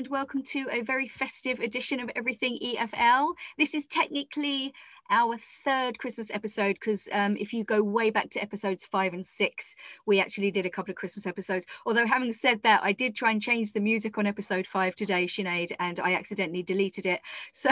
and 0.00 0.08
welcome 0.08 0.42
to 0.42 0.66
a 0.70 0.80
very 0.80 1.06
festive 1.06 1.60
edition 1.60 2.00
of 2.00 2.10
Everything 2.16 2.58
EFL. 2.64 3.34
This 3.58 3.74
is 3.74 3.84
technically 3.84 4.72
our 5.10 5.36
third 5.62 5.98
Christmas 5.98 6.30
episode 6.30 6.78
because 6.80 7.06
um, 7.12 7.36
if 7.36 7.52
you 7.52 7.64
go 7.64 7.82
way 7.82 8.08
back 8.08 8.30
to 8.30 8.40
episodes 8.40 8.82
five 8.82 9.12
and 9.12 9.26
six, 9.26 9.74
we 10.06 10.18
actually 10.18 10.50
did 10.50 10.64
a 10.64 10.70
couple 10.70 10.90
of 10.90 10.96
Christmas 10.96 11.26
episodes. 11.26 11.66
Although, 11.84 12.06
having 12.06 12.32
said 12.32 12.62
that, 12.62 12.80
I 12.82 12.92
did 12.92 13.14
try 13.14 13.30
and 13.30 13.42
change 13.42 13.72
the 13.72 13.80
music 13.80 14.16
on 14.16 14.26
episode 14.26 14.66
five 14.66 14.94
today, 14.94 15.26
Sinead, 15.26 15.76
and 15.80 16.00
I 16.00 16.14
accidentally 16.14 16.62
deleted 16.62 17.04
it. 17.04 17.20
So 17.52 17.68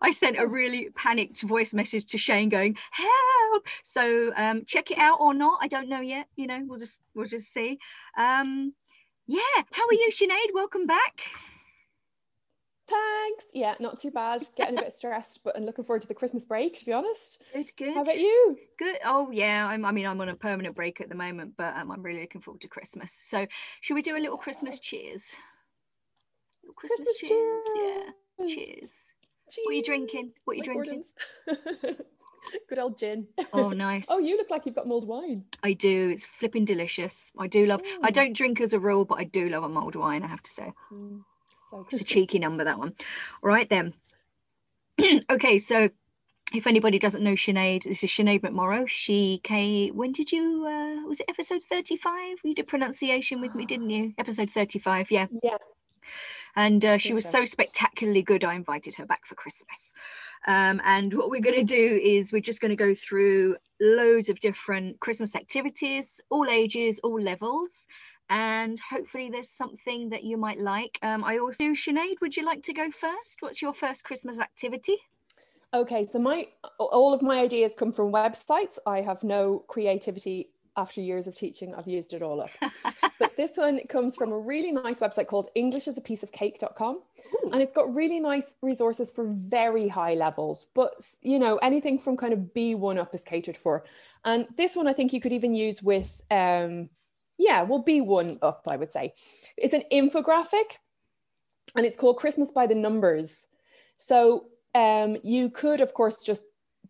I 0.00 0.10
sent 0.10 0.40
a 0.40 0.46
really 0.48 0.88
panicked 0.96 1.42
voice 1.42 1.72
message 1.72 2.06
to 2.06 2.18
Shane 2.18 2.48
going, 2.48 2.76
"Help!" 2.90 3.66
So 3.84 4.32
um, 4.34 4.64
check 4.64 4.90
it 4.90 4.98
out 4.98 5.20
or 5.20 5.32
not, 5.32 5.60
I 5.62 5.68
don't 5.68 5.88
know 5.88 6.00
yet. 6.00 6.26
You 6.34 6.48
know, 6.48 6.60
we'll 6.66 6.80
just 6.80 6.98
we'll 7.14 7.28
just 7.28 7.52
see. 7.54 7.78
Um, 8.18 8.72
yeah, 9.28 9.62
how 9.70 9.86
are 9.86 9.94
you, 9.94 10.10
Sinead? 10.12 10.52
Welcome 10.52 10.86
back. 10.86 11.22
Thanks. 12.88 13.44
Yeah, 13.52 13.74
not 13.80 13.98
too 13.98 14.10
bad. 14.10 14.42
Getting 14.56 14.78
a 14.78 14.82
bit 14.82 14.92
stressed, 14.92 15.44
but 15.44 15.56
I'm 15.56 15.64
looking 15.64 15.84
forward 15.84 16.02
to 16.02 16.08
the 16.08 16.14
Christmas 16.14 16.44
break. 16.44 16.78
To 16.78 16.84
be 16.84 16.92
honest. 16.92 17.44
Good, 17.54 17.70
good. 17.76 17.94
How 17.94 18.02
about 18.02 18.18
you? 18.18 18.56
Good. 18.78 18.96
Oh 19.04 19.30
yeah, 19.30 19.66
I'm, 19.66 19.84
I 19.84 19.92
mean 19.92 20.06
I'm 20.06 20.20
on 20.20 20.28
a 20.28 20.34
permanent 20.36 20.74
break 20.74 21.00
at 21.00 21.08
the 21.08 21.14
moment, 21.14 21.54
but 21.56 21.74
um, 21.76 21.90
I'm 21.90 22.02
really 22.02 22.20
looking 22.22 22.40
forward 22.40 22.60
to 22.62 22.68
Christmas. 22.68 23.16
So, 23.28 23.46
should 23.80 23.94
we 23.94 24.02
do 24.02 24.16
a 24.16 24.18
little 24.18 24.36
Christmas 24.36 24.78
cheers? 24.80 25.24
Little 26.62 26.74
Christmas, 26.74 27.06
Christmas 27.06 27.18
cheers. 27.18 27.62
Yeah. 27.76 28.46
Cheers. 28.46 28.90
Cheers. 29.50 29.64
What 29.64 29.72
are 29.72 29.74
you 29.74 29.82
drinking? 29.84 30.32
What 30.44 30.54
are 30.54 30.56
you 30.56 30.62
Like 30.62 30.84
drinking? 30.84 31.04
Good 32.68 32.78
old 32.78 32.98
gin. 32.98 33.28
Oh, 33.52 33.70
nice. 33.72 34.04
oh, 34.08 34.18
you 34.18 34.36
look 34.36 34.50
like 34.50 34.66
you've 34.66 34.74
got 34.74 34.86
mulled 34.86 35.06
wine. 35.06 35.44
I 35.62 35.74
do. 35.74 36.10
It's 36.10 36.26
flipping 36.40 36.64
delicious. 36.64 37.30
I 37.38 37.46
do 37.46 37.66
love. 37.66 37.80
I 38.02 38.10
Mm. 38.10 38.14
don't 38.14 38.32
drink 38.36 38.60
as 38.60 38.72
a 38.72 38.78
rule, 38.80 39.04
but 39.04 39.18
I 39.18 39.24
do 39.24 39.48
love 39.48 39.62
a 39.62 39.68
mulled 39.68 39.94
wine. 39.94 40.22
I 40.24 40.26
have 40.26 40.42
to 40.42 40.50
say. 40.52 40.72
Mm, 40.92 41.22
so 41.72 41.86
It's 41.90 42.00
a 42.00 42.04
cheeky 42.04 42.38
number 42.38 42.64
that 42.64 42.78
one. 42.78 42.94
All 43.42 43.48
right 43.48 43.68
then. 43.68 43.94
okay, 45.30 45.58
so 45.58 45.88
if 46.54 46.66
anybody 46.66 46.98
doesn't 46.98 47.24
know 47.24 47.32
Sinead, 47.32 47.84
this 47.84 48.04
is 48.04 48.10
Sinead 48.10 48.42
McMorrow. 48.42 48.86
She 48.86 49.40
came. 49.42 49.96
When 49.96 50.12
did 50.12 50.30
you? 50.30 50.66
Uh, 50.66 51.08
was 51.08 51.20
it 51.20 51.26
episode 51.28 51.62
thirty-five? 51.70 52.38
You 52.44 52.54
did 52.54 52.66
pronunciation 52.68 53.40
with 53.40 53.54
me, 53.54 53.64
didn't 53.64 53.90
you? 53.90 54.12
Episode 54.18 54.50
thirty-five, 54.50 55.10
yeah. 55.10 55.26
Yeah. 55.42 55.56
And 56.54 56.84
uh, 56.84 56.98
she 56.98 57.14
was 57.14 57.24
so. 57.24 57.40
so 57.40 57.44
spectacularly 57.46 58.22
good. 58.22 58.44
I 58.44 58.54
invited 58.54 58.94
her 58.96 59.06
back 59.06 59.24
for 59.26 59.34
Christmas. 59.34 59.78
Um, 60.46 60.80
and 60.84 61.14
what 61.14 61.30
we're 61.30 61.40
going 61.40 61.64
to 61.64 61.64
do 61.64 62.00
is 62.02 62.32
we're 62.32 62.42
just 62.42 62.60
going 62.60 62.70
to 62.70 62.76
go 62.76 62.94
through 62.94 63.56
loads 63.80 64.28
of 64.28 64.40
different 64.40 64.98
Christmas 65.00 65.36
activities, 65.36 66.20
all 66.30 66.48
ages, 66.50 66.98
all 67.04 67.20
levels. 67.20 67.70
And 68.32 68.80
hopefully, 68.80 69.28
there's 69.30 69.50
something 69.50 70.08
that 70.08 70.24
you 70.24 70.38
might 70.38 70.58
like. 70.58 70.98
Um, 71.02 71.22
I 71.22 71.36
also, 71.36 71.64
Sinead, 71.64 72.18
would 72.22 72.34
you 72.34 72.46
like 72.46 72.62
to 72.62 72.72
go 72.72 72.90
first? 72.90 73.36
What's 73.40 73.60
your 73.60 73.74
first 73.74 74.04
Christmas 74.04 74.38
activity? 74.38 74.96
Okay, 75.74 76.06
so 76.10 76.18
my 76.18 76.48
all 76.78 77.12
of 77.12 77.20
my 77.20 77.40
ideas 77.40 77.74
come 77.74 77.92
from 77.92 78.10
websites. 78.10 78.78
I 78.86 79.02
have 79.02 79.22
no 79.22 79.58
creativity 79.68 80.48
after 80.78 81.02
years 81.02 81.26
of 81.26 81.34
teaching. 81.34 81.74
I've 81.74 81.86
used 81.86 82.14
it 82.14 82.22
all 82.22 82.40
up. 82.40 82.48
but 83.18 83.36
this 83.36 83.52
one 83.56 83.80
comes 83.90 84.16
from 84.16 84.32
a 84.32 84.38
really 84.38 84.72
nice 84.72 85.00
website 85.00 85.26
called 85.26 85.50
englishasapieceofcake.com 85.54 87.02
and 87.52 87.60
it's 87.60 87.74
got 87.74 87.94
really 87.94 88.18
nice 88.18 88.54
resources 88.62 89.12
for 89.12 89.26
very 89.26 89.88
high 89.88 90.14
levels 90.14 90.68
but 90.74 90.92
you 91.22 91.38
know 91.38 91.56
anything 91.58 91.98
from 91.98 92.16
kind 92.16 92.32
of 92.32 92.38
b1 92.54 92.98
up 92.98 93.14
is 93.14 93.24
catered 93.24 93.56
for 93.56 93.84
and 94.24 94.46
this 94.56 94.76
one 94.76 94.86
i 94.86 94.92
think 94.92 95.12
you 95.12 95.20
could 95.20 95.32
even 95.32 95.54
use 95.54 95.82
with 95.82 96.20
um 96.30 96.88
yeah 97.42 97.62
well 97.62 97.82
b1 97.82 98.38
up 98.42 98.62
i 98.68 98.76
would 98.76 98.90
say 98.90 99.12
it's 99.56 99.74
an 99.74 99.82
infographic 99.92 100.78
and 101.76 101.84
it's 101.84 101.96
called 101.96 102.16
christmas 102.16 102.50
by 102.50 102.66
the 102.66 102.74
numbers 102.74 103.46
so 103.96 104.46
um 104.74 105.16
you 105.22 105.50
could 105.50 105.80
of 105.80 105.92
course 105.94 106.22
just 106.22 106.46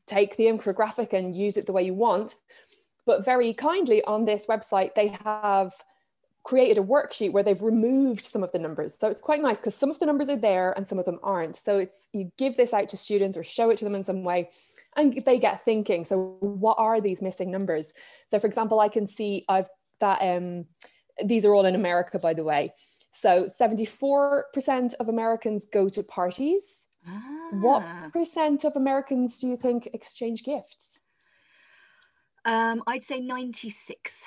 take 0.06 0.36
the 0.36 0.44
infographic 0.44 1.12
and 1.12 1.36
use 1.36 1.56
it 1.56 1.66
the 1.66 1.72
way 1.72 1.82
you 1.82 1.94
want 1.94 2.36
but 3.06 3.24
very 3.24 3.52
kindly 3.52 4.02
on 4.04 4.24
this 4.24 4.46
website 4.46 4.94
they 4.94 5.08
have 5.24 5.72
created 6.44 6.78
a 6.78 6.82
worksheet 6.82 7.32
where 7.32 7.42
they've 7.42 7.62
removed 7.62 8.24
some 8.24 8.42
of 8.42 8.50
the 8.50 8.58
numbers. 8.58 8.96
So 8.98 9.08
it's 9.08 9.20
quite 9.20 9.40
nice 9.40 9.58
because 9.58 9.76
some 9.76 9.90
of 9.90 9.98
the 10.00 10.06
numbers 10.06 10.28
are 10.28 10.36
there 10.36 10.72
and 10.72 10.86
some 10.86 10.98
of 10.98 11.04
them 11.04 11.20
aren't. 11.22 11.56
So 11.56 11.78
it's 11.78 12.08
you 12.12 12.32
give 12.36 12.56
this 12.56 12.72
out 12.72 12.88
to 12.90 12.96
students 12.96 13.36
or 13.36 13.44
show 13.44 13.70
it 13.70 13.76
to 13.78 13.84
them 13.84 13.94
in 13.94 14.02
some 14.02 14.24
way 14.24 14.50
and 14.96 15.22
they 15.24 15.38
get 15.38 15.64
thinking. 15.64 16.04
So 16.04 16.36
what 16.40 16.76
are 16.78 17.00
these 17.00 17.22
missing 17.22 17.50
numbers? 17.50 17.92
So 18.28 18.40
for 18.40 18.48
example, 18.48 18.80
I 18.80 18.88
can 18.88 19.06
see 19.06 19.44
I've 19.48 19.68
that 20.02 20.18
um 20.20 20.66
these 21.24 21.44
are 21.46 21.54
all 21.54 21.66
in 21.66 21.74
America 21.74 22.18
by 22.18 22.34
the 22.34 22.44
way. 22.44 22.68
So 23.12 23.46
74% 23.60 24.94
of 25.00 25.08
Americans 25.08 25.66
go 25.66 25.88
to 25.88 26.02
parties. 26.02 26.64
What 27.52 27.82
Ah, 27.84 28.10
percent 28.12 28.64
of 28.64 28.76
Americans 28.76 29.38
do 29.40 29.48
you 29.48 29.56
think 29.56 29.88
exchange 29.92 30.44
gifts? 30.44 31.00
Um, 32.44 32.82
I'd 32.86 33.04
say 33.04 33.20
96. 33.20 34.22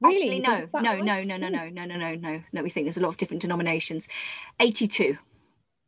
Really? 0.00 0.16
Actually, 0.16 0.40
no, 0.40 0.48
think 0.50 0.62
it's 0.64 0.72
that 0.72 0.82
no, 0.82 0.94
no, 0.96 1.24
no, 1.24 1.36
no, 1.36 1.48
no, 1.48 1.68
no, 1.68 1.84
no, 1.84 1.96
no, 1.96 2.14
no, 2.14 2.42
no. 2.52 2.62
We 2.62 2.70
think 2.70 2.86
there's 2.86 2.96
a 2.96 3.00
lot 3.00 3.08
of 3.08 3.16
different 3.16 3.42
denominations. 3.42 4.06
82. 4.60 5.18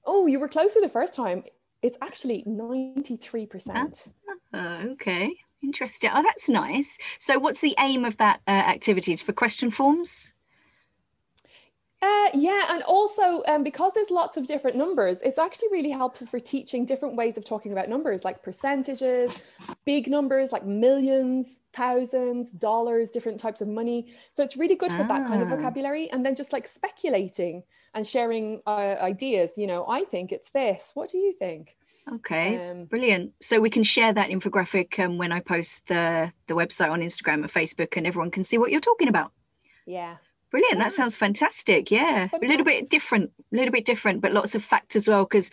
Oh, 0.04 0.26
you 0.26 0.40
were 0.40 0.48
closer 0.48 0.80
the 0.80 0.88
first 0.88 1.14
time. 1.14 1.44
It's 1.82 1.96
actually 2.02 2.42
93%. 2.44 4.10
Oh, 4.52 4.58
okay. 4.92 5.30
Interesting. 5.62 6.10
Oh, 6.12 6.22
that's 6.22 6.48
nice. 6.48 6.96
So, 7.18 7.38
what's 7.38 7.60
the 7.60 7.74
aim 7.78 8.04
of 8.04 8.16
that 8.18 8.40
uh, 8.46 8.50
activity? 8.50 9.16
For 9.16 9.32
question 9.32 9.70
forms? 9.70 10.32
Uh, 12.02 12.30
yeah, 12.32 12.64
and 12.70 12.82
also 12.84 13.42
um, 13.46 13.62
because 13.62 13.92
there's 13.94 14.10
lots 14.10 14.38
of 14.38 14.46
different 14.46 14.74
numbers, 14.74 15.20
it's 15.20 15.38
actually 15.38 15.68
really 15.70 15.90
helpful 15.90 16.26
for 16.26 16.40
teaching 16.40 16.86
different 16.86 17.14
ways 17.14 17.36
of 17.36 17.44
talking 17.44 17.72
about 17.72 17.90
numbers, 17.90 18.24
like 18.24 18.42
percentages, 18.42 19.30
big 19.84 20.08
numbers 20.08 20.50
like 20.50 20.64
millions, 20.64 21.58
thousands, 21.74 22.52
dollars, 22.52 23.10
different 23.10 23.38
types 23.38 23.60
of 23.60 23.68
money. 23.68 24.14
So 24.32 24.42
it's 24.42 24.56
really 24.56 24.76
good 24.76 24.92
for 24.92 25.04
that 25.04 25.26
kind 25.26 25.42
of 25.42 25.52
Ah. 25.52 25.56
vocabulary. 25.56 26.10
And 26.10 26.24
then 26.24 26.34
just 26.34 26.54
like 26.54 26.66
speculating 26.66 27.64
and 27.92 28.06
sharing 28.06 28.62
uh, 28.66 28.96
ideas. 29.02 29.50
You 29.58 29.66
know, 29.66 29.84
I 29.86 30.04
think 30.04 30.32
it's 30.32 30.48
this. 30.52 30.92
What 30.94 31.10
do 31.10 31.18
you 31.18 31.34
think? 31.34 31.76
Okay. 32.08 32.70
Um, 32.70 32.84
Brilliant. 32.86 33.32
So 33.40 33.60
we 33.60 33.70
can 33.70 33.84
share 33.84 34.12
that 34.12 34.30
infographic 34.30 34.98
um, 34.98 35.18
when 35.18 35.32
I 35.32 35.40
post 35.40 35.86
the 35.86 36.32
the 36.48 36.54
website 36.54 36.90
on 36.90 37.00
Instagram 37.00 37.42
and 37.42 37.52
Facebook, 37.52 37.96
and 37.96 38.06
everyone 38.06 38.30
can 38.30 38.44
see 38.44 38.58
what 38.58 38.70
you're 38.70 38.80
talking 38.80 39.08
about. 39.08 39.32
yeah. 39.86 40.16
Brilliant. 40.50 40.80
That 40.80 40.92
sounds 40.92 41.14
fantastic. 41.14 41.92
Yeah, 41.92 42.26
Fun 42.26 42.44
a 42.44 42.48
little 42.48 42.64
bit 42.64 42.90
different, 42.90 43.30
a 43.52 43.56
little 43.56 43.70
bit 43.70 43.84
different, 43.84 44.20
but 44.20 44.32
lots 44.32 44.56
of 44.56 44.64
facts 44.64 44.96
as 44.96 45.06
well. 45.06 45.24
Because 45.24 45.48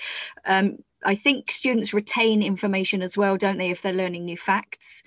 um, 0.45 0.79
I 1.05 1.13
think 1.13 1.51
students 1.51 1.93
retain 1.93 2.41
information 2.41 3.03
as 3.03 3.15
well, 3.15 3.37
don't 3.37 3.59
they, 3.59 3.69
if 3.69 3.83
they're 3.83 3.93
learning 3.93 4.25
new 4.25 4.37
facts? 4.37 5.03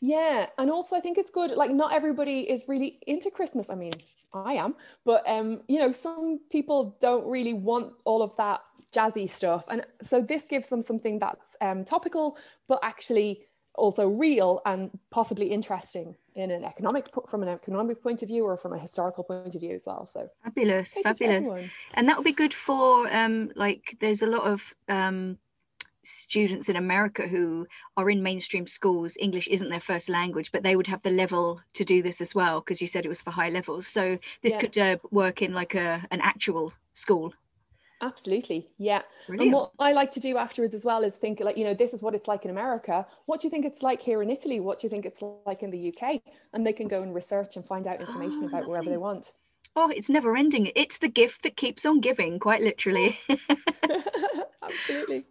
Yeah, 0.00 0.46
and 0.56 0.70
also 0.70 0.96
I 0.96 1.00
think 1.00 1.18
it's 1.18 1.30
good. 1.30 1.50
Like, 1.50 1.70
not 1.70 1.92
everybody 1.92 2.40
is 2.40 2.64
really 2.66 2.98
into 3.06 3.30
Christmas. 3.30 3.68
I 3.68 3.74
mean, 3.74 3.92
I 4.32 4.54
am, 4.54 4.74
but 5.04 5.28
um, 5.28 5.60
you 5.68 5.78
know, 5.78 5.92
some 5.92 6.40
people 6.50 6.96
don't 7.00 7.26
really 7.26 7.54
want 7.54 7.92
all 8.06 8.22
of 8.22 8.34
that 8.36 8.62
jazzy 8.94 9.28
stuff, 9.28 9.64
and 9.68 9.84
so 10.02 10.20
this 10.20 10.44
gives 10.44 10.68
them 10.68 10.82
something 10.82 11.18
that's 11.18 11.56
um, 11.60 11.84
topical, 11.84 12.38
but 12.68 12.78
actually 12.82 13.30
also 13.76 14.08
real 14.08 14.60
and 14.66 14.90
possibly 15.10 15.46
interesting 15.46 16.14
in 16.36 16.50
an 16.50 16.64
economic 16.64 17.08
from 17.28 17.42
an 17.42 17.48
economic 17.48 18.00
point 18.02 18.22
of 18.22 18.28
view 18.28 18.44
or 18.44 18.56
from 18.56 18.72
a 18.72 18.78
historical 18.78 19.24
point 19.24 19.54
of 19.54 19.60
view 19.60 19.74
as 19.74 19.84
well. 19.86 20.06
So 20.06 20.28
Fabulous, 20.44 20.92
I 20.96 21.02
think 21.02 21.06
it's 21.06 21.18
for 21.18 21.26
fabulous. 21.26 21.70
and 21.94 22.08
that 22.08 22.16
would 22.16 22.24
be 22.24 22.32
good 22.32 22.54
for 22.54 23.12
um 23.12 23.50
like 23.56 23.96
there's 24.00 24.22
a 24.22 24.26
lot 24.26 24.44
of 24.52 24.60
um 24.88 25.38
students 26.06 26.68
in 26.68 26.76
america 26.76 27.26
who 27.26 27.66
are 27.96 28.10
in 28.10 28.22
mainstream 28.22 28.66
schools 28.66 29.16
english 29.18 29.48
isn't 29.48 29.70
their 29.70 29.80
first 29.80 30.10
language 30.10 30.52
but 30.52 30.62
they 30.62 30.76
would 30.76 30.86
have 30.86 31.02
the 31.02 31.10
level 31.10 31.58
to 31.72 31.82
do 31.82 32.02
this 32.02 32.20
as 32.20 32.34
well 32.34 32.60
because 32.60 32.82
you 32.82 32.86
said 32.86 33.06
it 33.06 33.08
was 33.08 33.22
for 33.22 33.30
high 33.30 33.48
levels 33.48 33.86
so 33.86 34.18
this 34.42 34.52
Yeah. 34.52 34.60
could 34.60 34.76
uh, 34.78 34.96
work 35.10 35.40
in 35.40 35.54
like 35.54 35.74
a 35.74 36.06
an 36.10 36.20
actual 36.20 36.72
school 36.92 37.32
Absolutely, 38.04 38.70
yeah. 38.78 39.02
And 39.38 39.52
what 39.52 39.72
I 39.80 39.92
like 39.92 40.10
to 40.12 40.20
do 40.20 40.36
afterwards 40.36 40.74
as 40.76 40.84
well 40.84 41.02
is 41.02 41.16
think 41.16 41.40
like, 41.40 41.56
you 41.56 41.64
know, 41.64 41.74
this 41.74 41.92
is 41.94 42.02
what 42.02 42.14
it's 42.14 42.28
like 42.28 42.44
in 42.44 42.50
America. 42.52 43.04
What 43.26 43.40
do 43.40 43.46
you 43.46 43.50
think 43.50 43.64
it's 43.64 43.82
like 43.82 44.00
here 44.02 44.22
in 44.22 44.30
Italy? 44.30 44.60
What 44.60 44.78
do 44.78 44.86
you 44.86 44.90
think 44.90 45.06
it's 45.06 45.22
like 45.46 45.62
in 45.64 45.70
the 45.70 45.78
UK? 45.78 46.22
And 46.52 46.64
they 46.66 46.72
can 46.72 46.86
go 46.88 47.02
and 47.02 47.12
research 47.14 47.56
and 47.56 47.66
find 47.66 47.86
out 47.88 48.00
information 48.00 48.46
Ah, 48.46 48.46
about 48.46 48.66
wherever 48.66 48.90
they 48.90 48.96
want. 48.98 49.32
oh 49.76 49.88
it's 49.90 50.08
never 50.08 50.36
ending 50.36 50.70
it's 50.74 50.98
the 50.98 51.08
gift 51.08 51.42
that 51.42 51.56
keeps 51.56 51.84
on 51.86 52.00
giving 52.00 52.38
quite 52.38 52.62
literally 52.62 53.18
Absolutely. 54.62 55.26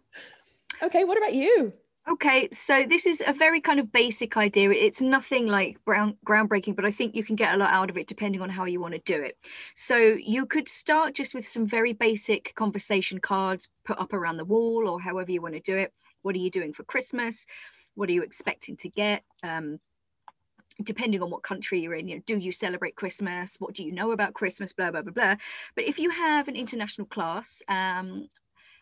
Okay, 0.82 1.04
what 1.04 1.18
about 1.18 1.34
you? 1.34 1.74
Okay, 2.06 2.50
so 2.52 2.84
this 2.86 3.06
is 3.06 3.22
a 3.26 3.32
very 3.32 3.62
kind 3.62 3.80
of 3.80 3.90
basic 3.90 4.36
idea. 4.36 4.70
It's 4.70 5.00
nothing 5.00 5.46
like 5.46 5.82
brown, 5.86 6.18
groundbreaking, 6.26 6.76
but 6.76 6.84
I 6.84 6.92
think 6.92 7.14
you 7.14 7.24
can 7.24 7.34
get 7.34 7.54
a 7.54 7.56
lot 7.56 7.72
out 7.72 7.88
of 7.88 7.96
it 7.96 8.06
depending 8.06 8.42
on 8.42 8.50
how 8.50 8.66
you 8.66 8.78
want 8.78 8.92
to 8.92 9.00
do 9.06 9.22
it. 9.22 9.38
So 9.74 9.96
you 9.96 10.44
could 10.44 10.68
start 10.68 11.14
just 11.14 11.34
with 11.34 11.48
some 11.48 11.66
very 11.66 11.94
basic 11.94 12.54
conversation 12.56 13.20
cards 13.20 13.70
put 13.86 13.98
up 13.98 14.12
around 14.12 14.36
the 14.36 14.44
wall 14.44 14.86
or 14.86 15.00
however 15.00 15.32
you 15.32 15.40
want 15.40 15.54
to 15.54 15.60
do 15.60 15.76
it. 15.76 15.94
What 16.20 16.34
are 16.34 16.38
you 16.38 16.50
doing 16.50 16.74
for 16.74 16.84
Christmas? 16.84 17.46
What 17.94 18.10
are 18.10 18.12
you 18.12 18.22
expecting 18.22 18.76
to 18.78 18.90
get? 18.90 19.22
Um, 19.42 19.78
depending 20.82 21.22
on 21.22 21.30
what 21.30 21.42
country 21.42 21.80
you're 21.80 21.94
in, 21.94 22.08
you 22.08 22.16
know, 22.16 22.22
do 22.26 22.36
you 22.36 22.52
celebrate 22.52 22.96
Christmas? 22.96 23.56
What 23.60 23.74
do 23.74 23.82
you 23.82 23.92
know 23.92 24.10
about 24.10 24.34
Christmas? 24.34 24.74
Blah, 24.74 24.90
blah, 24.90 25.02
blah, 25.02 25.12
blah. 25.12 25.36
But 25.74 25.84
if 25.84 25.98
you 25.98 26.10
have 26.10 26.48
an 26.48 26.56
international 26.56 27.06
class, 27.06 27.62
um, 27.68 28.28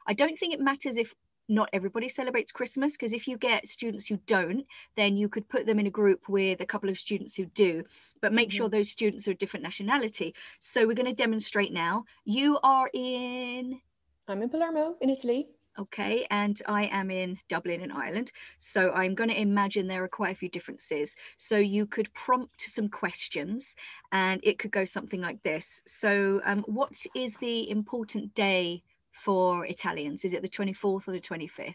I 0.09 0.15
don't 0.15 0.37
think 0.37 0.55
it 0.55 0.61
matters 0.61 0.97
if 0.97 1.15
not 1.49 1.69
everybody 1.73 2.09
celebrates 2.09 2.53
Christmas 2.53 2.93
because 2.93 3.13
if 3.13 3.27
you 3.27 3.37
get 3.37 3.69
students 3.69 4.07
who 4.07 4.19
don't, 4.27 4.65
then 4.97 5.17
you 5.17 5.29
could 5.29 5.49
put 5.49 5.67
them 5.67 5.79
in 5.79 5.87
a 5.87 5.91
group 5.91 6.29
with 6.29 6.61
a 6.61 6.67
couple 6.67 6.89
of 6.89 6.99
students 6.99 7.35
who 7.35 7.47
do, 7.47 7.85
but 8.21 8.33
make 8.33 8.49
mm-hmm. 8.49 8.57
sure 8.57 8.69
those 8.69 8.91
students 8.91 9.29
are 9.29 9.35
different 9.35 9.65
nationality. 9.65 10.35
So 10.61 10.87
we're 10.87 10.95
going 10.95 11.07
to 11.07 11.15
demonstrate 11.15 11.73
now. 11.73 12.05
You 12.25 12.59
are 12.63 12.91
in. 12.93 13.81
I'm 14.29 14.43
in 14.43 14.49
Palermo 14.49 14.97
in 15.01 15.11
Italy. 15.11 15.49
Okay, 15.79 16.27
and 16.31 16.61
I 16.67 16.85
am 16.93 17.11
in 17.11 17.39
Dublin 17.49 17.81
in 17.81 17.91
Ireland. 17.91 18.31
So 18.59 18.93
I'm 18.93 19.15
going 19.15 19.31
to 19.31 19.41
imagine 19.41 19.87
there 19.87 20.05
are 20.05 20.09
quite 20.09 20.33
a 20.33 20.39
few 20.39 20.51
differences. 20.51 21.15
So 21.39 21.57
you 21.57 21.87
could 21.87 22.13
prompt 22.13 22.61
some 22.61 22.91
questions 22.91 23.75
and 24.13 24.39
it 24.43 24.59
could 24.59 24.71
go 24.71 24.85
something 24.85 25.23
like 25.23 25.43
this. 25.43 25.81
So, 25.87 26.43
um, 26.45 26.63
what 26.67 26.93
is 27.15 27.35
the 27.41 27.71
important 27.71 28.35
day 28.35 28.83
for 29.13 29.67
Italians? 29.67 30.25
Is 30.25 30.33
it 30.33 30.43
the 30.43 30.49
24th 30.49 31.09
or 31.09 31.13
the 31.13 31.21
25th? 31.21 31.75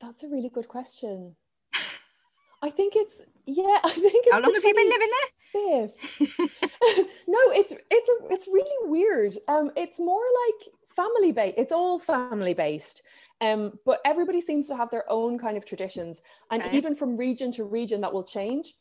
That's 0.00 0.22
a 0.22 0.28
really 0.28 0.48
good 0.48 0.68
question. 0.68 1.36
I 2.62 2.70
think 2.70 2.94
it's 2.94 3.22
yeah. 3.46 3.78
I 3.84 3.90
think 3.90 4.26
how 4.30 4.40
long 4.40 4.54
have 4.54 4.64
you 4.64 4.74
been 4.74 4.88
living 4.88 5.08
there? 5.08 5.88
Fifth. 5.88 6.20
no, 7.26 7.38
it's 7.52 7.72
it's 7.90 8.08
a, 8.08 8.32
it's 8.32 8.46
really 8.46 8.90
weird. 8.90 9.34
Um, 9.48 9.70
it's 9.76 9.98
more 9.98 10.22
like 10.46 10.68
family 10.86 11.32
based. 11.32 11.54
It's 11.56 11.72
all 11.72 11.98
family 11.98 12.54
based. 12.54 13.02
Um, 13.40 13.78
but 13.86 14.00
everybody 14.04 14.42
seems 14.42 14.66
to 14.66 14.76
have 14.76 14.90
their 14.90 15.10
own 15.10 15.38
kind 15.38 15.56
of 15.56 15.64
traditions, 15.64 16.20
and 16.50 16.62
even 16.72 16.94
from 16.94 17.16
region 17.16 17.50
to 17.52 17.64
region, 17.64 18.02
that 18.02 18.12
will 18.12 18.24
change. 18.24 18.74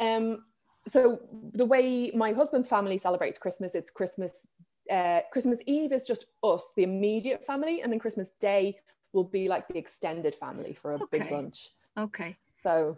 Um, 0.00 0.44
so 0.88 1.20
the 1.52 1.66
way 1.66 2.10
my 2.14 2.32
husband's 2.32 2.68
family 2.68 2.96
celebrates 2.96 3.38
Christmas, 3.38 3.74
it's 3.74 3.90
Christmas 3.90 4.46
uh, 4.90 5.20
Christmas 5.30 5.58
Eve 5.66 5.92
is 5.92 6.06
just 6.06 6.26
us, 6.42 6.72
the 6.76 6.82
immediate 6.82 7.44
family, 7.44 7.82
and 7.82 7.92
then 7.92 7.98
Christmas 7.98 8.32
Day 8.40 8.78
will 9.12 9.24
be 9.24 9.48
like 9.48 9.68
the 9.68 9.78
extended 9.78 10.34
family 10.34 10.74
for 10.74 10.92
a 10.92 10.94
okay. 10.94 11.18
big 11.18 11.30
lunch. 11.30 11.70
Okay. 11.98 12.36
So 12.62 12.96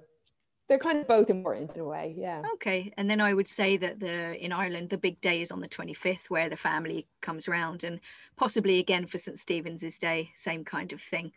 they're 0.69 0.79
kind 0.79 0.99
of 0.99 1.07
both 1.07 1.29
important 1.29 1.75
in 1.75 1.81
a 1.81 1.85
way, 1.85 2.15
yeah. 2.17 2.43
Okay, 2.55 2.93
and 2.97 3.09
then 3.11 3.21
I 3.21 3.35
would 3.35 3.49
say 3.49 3.77
that 3.77 4.01
the 4.01 4.43
in 4.43 4.53
Ireland 4.53 4.91
the 4.91 4.97
big 4.97 5.21
day 5.21 5.43
is 5.43 5.51
on 5.51 5.61
the 5.61 5.69
25th, 5.69 6.29
where 6.29 6.49
the 6.49 6.57
family 6.57 7.07
comes 7.21 7.49
round, 7.49 7.85
and 7.85 8.01
possibly 8.37 8.79
again 8.79 9.07
for 9.07 9.19
St 9.19 9.39
Stephen's 9.39 9.99
Day, 9.99 10.31
same 10.39 10.65
kind 10.65 10.93
of 10.93 11.01
thing. 11.03 11.33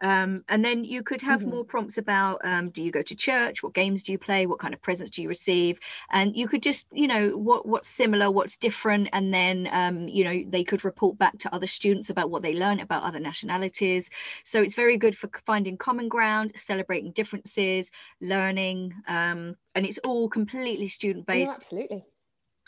Um, 0.00 0.44
and 0.48 0.64
then 0.64 0.84
you 0.84 1.02
could 1.02 1.22
have 1.22 1.40
mm-hmm. 1.40 1.50
more 1.50 1.64
prompts 1.64 1.98
about 1.98 2.40
um, 2.44 2.70
do 2.70 2.82
you 2.82 2.90
go 2.90 3.02
to 3.02 3.14
church? 3.14 3.62
What 3.62 3.74
games 3.74 4.02
do 4.02 4.12
you 4.12 4.18
play? 4.18 4.46
What 4.46 4.58
kind 4.58 4.74
of 4.74 4.80
presents 4.80 5.12
do 5.12 5.22
you 5.22 5.28
receive? 5.28 5.78
And 6.10 6.36
you 6.36 6.48
could 6.48 6.62
just 6.62 6.86
you 6.92 7.06
know 7.06 7.30
what 7.30 7.66
what's 7.66 7.88
similar 7.88 8.30
what's 8.30 8.56
different 8.56 9.08
and 9.12 9.32
then 9.32 9.68
um, 9.72 10.08
you 10.08 10.24
know 10.24 10.42
they 10.48 10.64
could 10.64 10.84
report 10.84 11.18
back 11.18 11.38
to 11.40 11.54
other 11.54 11.66
students 11.66 12.10
about 12.10 12.30
what 12.30 12.42
they 12.42 12.54
learn 12.54 12.80
about 12.80 13.02
other 13.02 13.20
nationalities. 13.20 14.10
So 14.44 14.62
it's 14.62 14.74
very 14.74 14.96
good 14.96 15.16
for 15.16 15.30
finding 15.46 15.76
common 15.76 16.08
ground 16.08 16.52
celebrating 16.56 17.12
differences 17.12 17.90
learning 18.20 18.94
um, 19.08 19.56
and 19.74 19.86
it's 19.86 19.98
all 20.04 20.28
completely 20.28 20.88
student 20.88 21.26
based 21.26 21.52
absolutely 21.52 22.04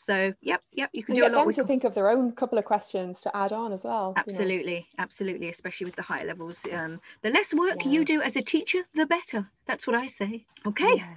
so 0.04 0.34
yep, 0.40 0.62
yep, 0.72 0.90
you 0.92 1.04
can 1.04 1.14
do 1.14 1.22
a 1.22 1.24
lot. 1.24 1.32
Them 1.32 1.46
with 1.46 1.56
to 1.56 1.64
think 1.64 1.84
of 1.84 1.94
their 1.94 2.10
own 2.10 2.32
couple 2.32 2.58
of 2.58 2.64
questions 2.64 3.20
to 3.20 3.36
add 3.36 3.52
on 3.52 3.72
as 3.72 3.84
well. 3.84 4.14
Absolutely, 4.16 4.74
nice. 4.74 4.84
absolutely, 4.98 5.48
especially 5.48 5.84
with 5.84 5.96
the 5.96 6.02
higher 6.02 6.26
levels. 6.26 6.58
Um, 6.72 7.00
the 7.22 7.30
less 7.30 7.54
work 7.54 7.84
yeah. 7.84 7.90
you 7.90 8.04
do 8.04 8.20
as 8.20 8.36
a 8.36 8.42
teacher, 8.42 8.82
the 8.94 9.06
better. 9.06 9.46
That's 9.66 9.86
what 9.86 9.94
I 9.94 10.08
say. 10.08 10.44
Okay. 10.66 10.94
Yeah. 10.96 11.14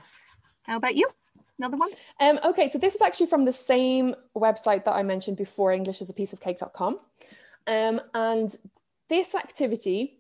How 0.64 0.78
about 0.78 0.96
you? 0.96 1.10
Another 1.58 1.78
one? 1.78 1.90
Um, 2.20 2.40
okay, 2.44 2.70
so 2.70 2.78
this 2.78 2.96
is 2.96 3.02
actually 3.02 3.28
from 3.28 3.46
the 3.46 3.54
same 3.54 4.14
website 4.36 4.84
that 4.84 4.94
I 4.94 5.04
mentioned 5.04 5.38
before, 5.38 5.72
English 5.72 6.02
is 6.02 6.10
a 6.10 6.14
piece 6.14 6.34
of 6.34 6.40
cake.com. 6.40 7.00
Um, 7.68 8.02
and 8.14 8.56
this 9.10 9.34
activity, 9.34 10.18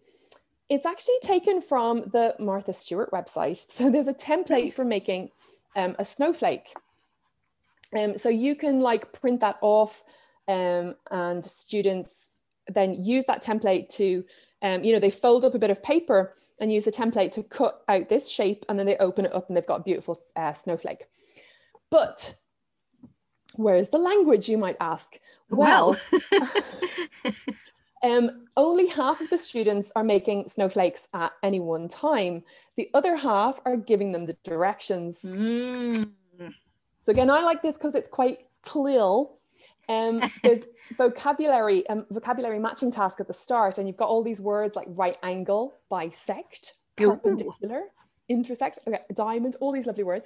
it's 0.70 0.86
actually 0.86 1.20
taken 1.22 1.62
from 1.62 2.02
the 2.14 2.36
Martha 2.40 2.74
Stewart 2.74 3.12
website. 3.12 3.66
So 3.72 3.92
there's 3.92 4.08
a 4.08 4.14
template 4.14 4.74
for 4.74 4.86
making 4.86 5.30
um, 5.76 5.96
a 6.00 6.06
snowflake. 6.06 6.74
Um, 7.96 8.18
so 8.18 8.30
you 8.30 8.56
can 8.56 8.80
like 8.80 9.14
print 9.14 9.40
that 9.42 9.58
off 9.62 10.04
um, 10.48 10.96
and 11.12 11.44
students 11.44 12.36
then 12.68 12.96
use 12.96 13.26
that 13.26 13.44
template 13.44 13.90
to, 13.90 14.24
um, 14.62 14.84
you 14.84 14.94
know, 14.94 15.00
they 15.00 15.10
fold 15.10 15.46
up 15.46 15.54
a 15.54 15.60
bit 15.60 15.70
of 15.70 15.82
paper 15.84 16.36
and 16.60 16.72
use 16.72 16.84
the 16.84 16.92
template 16.92 17.32
to 17.32 17.44
cut 17.44 17.84
out 17.88 18.10
this 18.10 18.30
shape 18.30 18.66
and 18.70 18.78
then 18.78 18.86
they 18.86 18.98
open 18.98 19.26
it 19.26 19.34
up 19.34 19.48
and 19.48 19.56
they've 19.56 19.66
got 19.66 19.82
a 19.82 19.84
beautiful 19.84 20.22
uh, 20.36 20.52
snowflake. 20.52 21.06
But 21.90 22.36
where's 23.56 23.90
the 23.90 23.98
language, 23.98 24.50
you 24.50 24.58
might 24.58 24.78
ask? 24.80 25.20
Well, 25.50 25.96
um, 28.04 28.48
only 28.58 28.88
half 28.88 29.22
of 29.22 29.30
the 29.30 29.38
students 29.38 29.92
are 29.96 30.04
making 30.04 30.50
snowflakes 30.50 31.08
at 31.14 31.34
any 31.44 31.60
one 31.60 31.88
time. 31.88 32.44
The 32.78 32.90
other 32.94 33.16
half 33.16 33.60
are 33.66 33.78
giving 33.78 34.12
them 34.12 34.26
the 34.26 34.38
directions. 34.44 35.20
Mm. 35.24 36.12
So 37.06 37.12
again, 37.12 37.30
I 37.30 37.42
like 37.42 37.62
this 37.62 37.75
because 37.75 37.94
it's 37.94 38.10
quite 38.10 38.40
clear. 38.63 39.25
Um, 39.88 40.31
there's 40.44 40.63
vocabulary 40.98 41.88
um, 41.88 42.06
vocabulary 42.10 42.60
matching 42.60 42.92
task 42.92 43.19
at 43.19 43.28
the 43.28 43.34
start, 43.34 43.78
and 43.78 43.88
you've 43.88 43.98
got 43.98 44.10
all 44.10 44.24
these 44.24 44.42
words 44.42 44.75
like 44.75 44.88
right 44.90 45.18
angle, 45.22 45.75
bisect, 45.90 46.78
perpendicular, 46.96 47.78
Ooh. 47.78 47.90
intersect, 48.28 48.80
okay, 48.88 49.00
diamond, 49.13 49.56
all 49.60 49.72
these 49.72 49.86
lovely 49.86 50.04
words, 50.04 50.25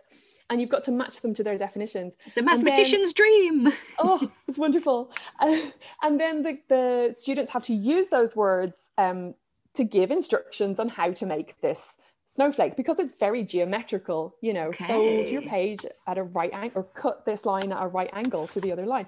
and 0.50 0.62
you've 0.62 0.70
got 0.70 0.84
to 0.84 0.92
match 0.92 1.22
them 1.22 1.34
to 1.34 1.44
their 1.44 1.58
definitions. 1.58 2.16
It's 2.26 2.38
a 2.38 2.42
mathematician's 2.42 3.14
then, 3.14 3.26
dream. 3.26 3.74
oh, 4.00 4.32
it's 4.48 4.58
wonderful. 4.58 5.12
Uh, 5.40 5.58
and 6.02 6.18
then 6.18 6.44
the, 6.44 6.60
the 6.70 7.14
students 7.14 7.52
have 7.52 7.66
to 7.66 7.74
use 7.74 8.08
those 8.08 8.38
words 8.38 8.92
um, 8.98 9.36
to 9.74 9.84
give 9.84 10.12
instructions 10.12 10.80
on 10.80 10.88
how 10.88 11.12
to 11.12 11.26
make 11.26 11.60
this 11.62 11.98
snowflake 12.30 12.76
because 12.76 13.00
it's 13.00 13.18
very 13.18 13.42
geometrical 13.42 14.36
you 14.40 14.54
know 14.54 14.68
okay. 14.68 14.86
fold 14.86 15.28
your 15.28 15.42
page 15.42 15.80
at 16.06 16.20
a 16.20 16.24
right 16.24 16.52
angle 16.54 16.80
or 16.80 16.84
cut 16.84 17.26
this 17.26 17.44
line 17.44 17.72
at 17.72 17.84
a 17.84 17.88
right 17.88 18.12
angle 18.14 18.46
to 18.46 18.62
the 18.62 18.72
other 18.72 18.86
line 18.86 19.08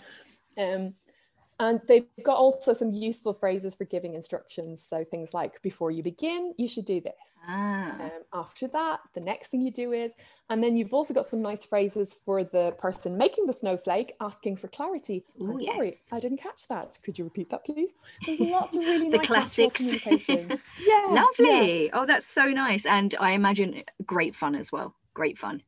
um, 0.58 0.96
and 1.62 1.80
they've 1.88 2.08
got 2.24 2.38
also 2.38 2.74
some 2.74 2.92
useful 2.92 3.34
phrases 3.34 3.76
for 3.76 3.86
giving 3.86 4.16
instructions. 4.16 4.84
So 4.84 5.04
things 5.04 5.32
like, 5.32 5.62
before 5.62 5.92
you 5.92 6.02
begin, 6.02 6.56
you 6.58 6.68
should 6.68 6.86
do 6.86 7.00
this. 7.00 7.40
Ah. 7.48 8.02
Um, 8.02 8.10
after 8.34 8.68
that, 8.70 9.02
the 9.14 9.20
next 9.20 9.50
thing 9.50 9.62
you 9.62 9.70
do 9.70 9.92
is, 9.92 10.12
and 10.50 10.64
then 10.64 10.76
you've 10.76 10.92
also 10.92 11.14
got 11.14 11.28
some 11.28 11.40
nice 11.40 11.64
phrases 11.64 12.16
for 12.16 12.44
the 12.44 12.74
person 12.80 13.16
making 13.16 13.46
the 13.46 13.54
snowflake 13.54 14.14
asking 14.20 14.56
for 14.58 14.70
clarity. 14.70 15.24
Ooh, 15.40 15.52
I'm 15.52 15.60
yes. 15.60 15.76
sorry, 15.76 16.02
I 16.12 16.20
didn't 16.20 16.40
catch 16.40 16.68
that. 16.68 16.98
Could 17.04 17.20
you 17.20 17.26
repeat 17.26 17.52
that, 17.52 17.64
please? 17.64 17.92
There's 18.26 18.40
lots 18.40 18.76
of 18.76 18.82
really 18.82 19.10
the 19.12 19.18
nice 19.18 19.28
classics. 19.28 19.76
communication. 19.76 20.50
yeah. 20.84 21.08
Lovely. 21.10 21.86
Yeah. 21.86 21.92
Oh, 21.94 22.08
that's 22.08 22.26
so 22.26 22.46
nice. 22.46 22.88
And 22.88 23.16
I 23.20 23.34
imagine 23.34 23.84
great 24.04 24.36
fun 24.36 24.56
as 24.56 24.72
well. 24.72 24.96
Great 25.14 25.38
fun. 25.38 25.62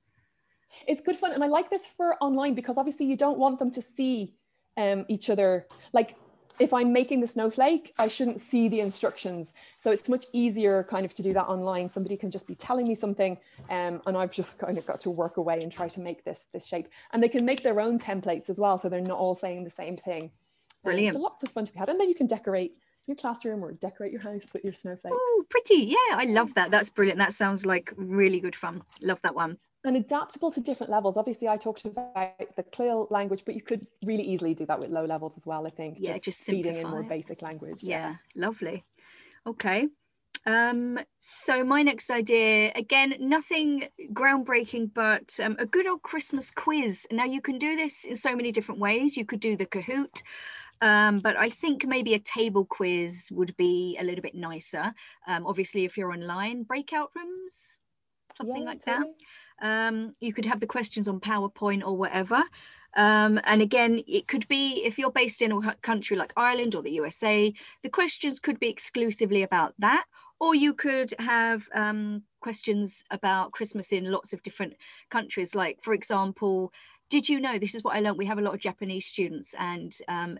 It's 0.87 1.01
good 1.01 1.15
fun. 1.15 1.33
And 1.33 1.43
I 1.43 1.47
like 1.47 1.69
this 1.69 1.85
for 1.85 2.15
online 2.15 2.55
because 2.55 2.79
obviously 2.79 3.05
you 3.05 3.15
don't 3.15 3.37
want 3.37 3.59
them 3.59 3.69
to 3.69 3.81
see 3.81 4.33
um, 4.77 5.05
each 5.07 5.29
other. 5.29 5.67
Like 5.91 6.15
if 6.59 6.73
I'm 6.73 6.93
making 6.93 7.21
the 7.21 7.27
snowflake, 7.27 7.93
I 7.99 8.07
shouldn't 8.07 8.39
see 8.39 8.67
the 8.67 8.79
instructions. 8.79 9.53
So 9.77 9.91
it's 9.91 10.07
much 10.07 10.25
easier 10.33 10.83
kind 10.83 11.05
of 11.05 11.13
to 11.15 11.23
do 11.23 11.33
that 11.33 11.45
online. 11.45 11.89
Somebody 11.89 12.17
can 12.17 12.29
just 12.29 12.47
be 12.47 12.55
telling 12.55 12.87
me 12.87 12.95
something 12.95 13.37
um, 13.69 14.01
and 14.05 14.15
I've 14.15 14.31
just 14.31 14.59
kind 14.59 14.77
of 14.77 14.85
got 14.85 14.99
to 15.01 15.09
work 15.09 15.37
away 15.37 15.59
and 15.61 15.71
try 15.71 15.87
to 15.87 15.99
make 15.99 16.23
this, 16.23 16.47
this 16.53 16.65
shape. 16.65 16.87
And 17.11 17.23
they 17.23 17.29
can 17.29 17.45
make 17.45 17.63
their 17.63 17.79
own 17.79 17.97
templates 17.97 18.49
as 18.49 18.59
well. 18.59 18.77
So 18.77 18.89
they're 18.89 19.01
not 19.01 19.17
all 19.17 19.35
saying 19.35 19.63
the 19.63 19.71
same 19.71 19.97
thing. 19.97 20.31
Brilliant. 20.83 21.15
Um, 21.15 21.21
so 21.21 21.23
lots 21.23 21.43
of 21.43 21.49
fun 21.49 21.65
to 21.65 21.73
be 21.73 21.79
had. 21.79 21.89
And 21.89 21.99
then 21.99 22.09
you 22.09 22.15
can 22.15 22.27
decorate 22.27 22.73
your 23.07 23.15
classroom 23.15 23.63
or 23.63 23.73
decorate 23.73 24.11
your 24.11 24.21
house 24.21 24.53
with 24.53 24.63
your 24.63 24.73
snowflakes. 24.73 25.15
Oh, 25.17 25.45
pretty. 25.49 25.85
Yeah, 25.85 26.17
I 26.17 26.25
love 26.25 26.53
that. 26.55 26.71
That's 26.71 26.89
brilliant. 26.89 27.17
That 27.17 27.33
sounds 27.33 27.65
like 27.65 27.93
really 27.95 28.39
good 28.39 28.55
fun. 28.55 28.83
Love 29.01 29.19
that 29.23 29.35
one 29.35 29.57
and 29.85 29.97
adaptable 29.97 30.51
to 30.51 30.61
different 30.61 30.91
levels. 30.91 31.17
Obviously, 31.17 31.47
I 31.47 31.57
talked 31.57 31.85
about 31.85 32.55
the 32.55 32.63
CLIL 32.63 33.07
language, 33.09 33.43
but 33.45 33.55
you 33.55 33.61
could 33.61 33.85
really 34.05 34.23
easily 34.23 34.53
do 34.53 34.65
that 34.65 34.79
with 34.79 34.89
low 34.89 35.05
levels 35.05 35.37
as 35.37 35.45
well. 35.45 35.67
I 35.67 35.69
think 35.69 35.97
yeah, 35.99 36.13
just, 36.13 36.25
just 36.25 36.39
feeding 36.41 36.77
in 36.77 36.87
more 36.87 37.03
basic 37.03 37.41
language. 37.41 37.83
Yeah, 37.83 38.09
yeah. 38.09 38.15
lovely. 38.35 38.83
Okay. 39.45 39.89
Um, 40.45 40.99
so 41.19 41.63
my 41.63 41.83
next 41.83 42.09
idea, 42.09 42.71
again, 42.75 43.15
nothing 43.19 43.87
groundbreaking, 44.13 44.91
but 44.93 45.37
um, 45.41 45.55
a 45.59 45.65
good 45.65 45.87
old 45.87 46.01
Christmas 46.01 46.51
quiz. 46.51 47.05
Now 47.11 47.25
you 47.25 47.41
can 47.41 47.57
do 47.57 47.75
this 47.75 48.03
in 48.03 48.15
so 48.15 48.35
many 48.35 48.51
different 48.51 48.81
ways. 48.81 49.15
You 49.15 49.25
could 49.25 49.39
do 49.39 49.55
the 49.55 49.65
Kahoot, 49.65 50.21
um, 50.81 51.19
but 51.19 51.37
I 51.37 51.49
think 51.49 51.85
maybe 51.85 52.13
a 52.13 52.19
table 52.19 52.65
quiz 52.65 53.29
would 53.31 53.55
be 53.55 53.97
a 53.99 54.03
little 54.03 54.21
bit 54.21 54.35
nicer. 54.35 54.93
Um, 55.27 55.47
obviously, 55.47 55.85
if 55.85 55.97
you're 55.97 56.11
online, 56.11 56.63
breakout 56.63 57.11
rooms, 57.15 57.77
something 58.37 58.63
yeah, 58.63 58.69
like 58.69 58.83
totally. 58.83 59.07
that. 59.07 59.25
Um, 59.61 60.15
you 60.19 60.33
could 60.33 60.45
have 60.45 60.59
the 60.59 60.67
questions 60.67 61.07
on 61.07 61.19
PowerPoint 61.19 61.83
or 61.85 61.95
whatever. 61.95 62.43
Um, 62.95 63.39
and 63.45 63.61
again, 63.61 64.03
it 64.07 64.27
could 64.27 64.47
be 64.47 64.83
if 64.85 64.97
you're 64.97 65.11
based 65.11 65.41
in 65.41 65.51
a 65.51 65.75
country 65.81 66.15
like 66.15 66.33
Ireland 66.37 66.75
or 66.75 66.83
the 66.83 66.91
USA, 66.91 67.51
the 67.81 67.89
questions 67.89 68.39
could 68.39 68.59
be 68.59 68.69
exclusively 68.69 69.43
about 69.43 69.73
that. 69.79 70.05
or 70.43 70.53
you 70.55 70.73
could 70.73 71.13
have 71.19 71.63
um, 71.73 72.21
questions 72.41 73.03
about 73.11 73.53
Christmas 73.53 73.93
in 73.93 74.11
lots 74.11 74.33
of 74.33 74.43
different 74.43 74.73
countries. 75.09 75.55
Like, 75.55 75.79
for 75.81 75.93
example, 75.93 76.73
did 77.09 77.29
you 77.29 77.39
know 77.39 77.57
this 77.57 77.75
is 77.75 77.83
what 77.83 77.95
I 77.95 78.01
learned? 78.01 78.17
We 78.17 78.25
have 78.25 78.39
a 78.39 78.41
lot 78.41 78.53
of 78.53 78.59
Japanese 78.59 79.05
students, 79.05 79.53
and 79.57 79.95
um, 80.09 80.37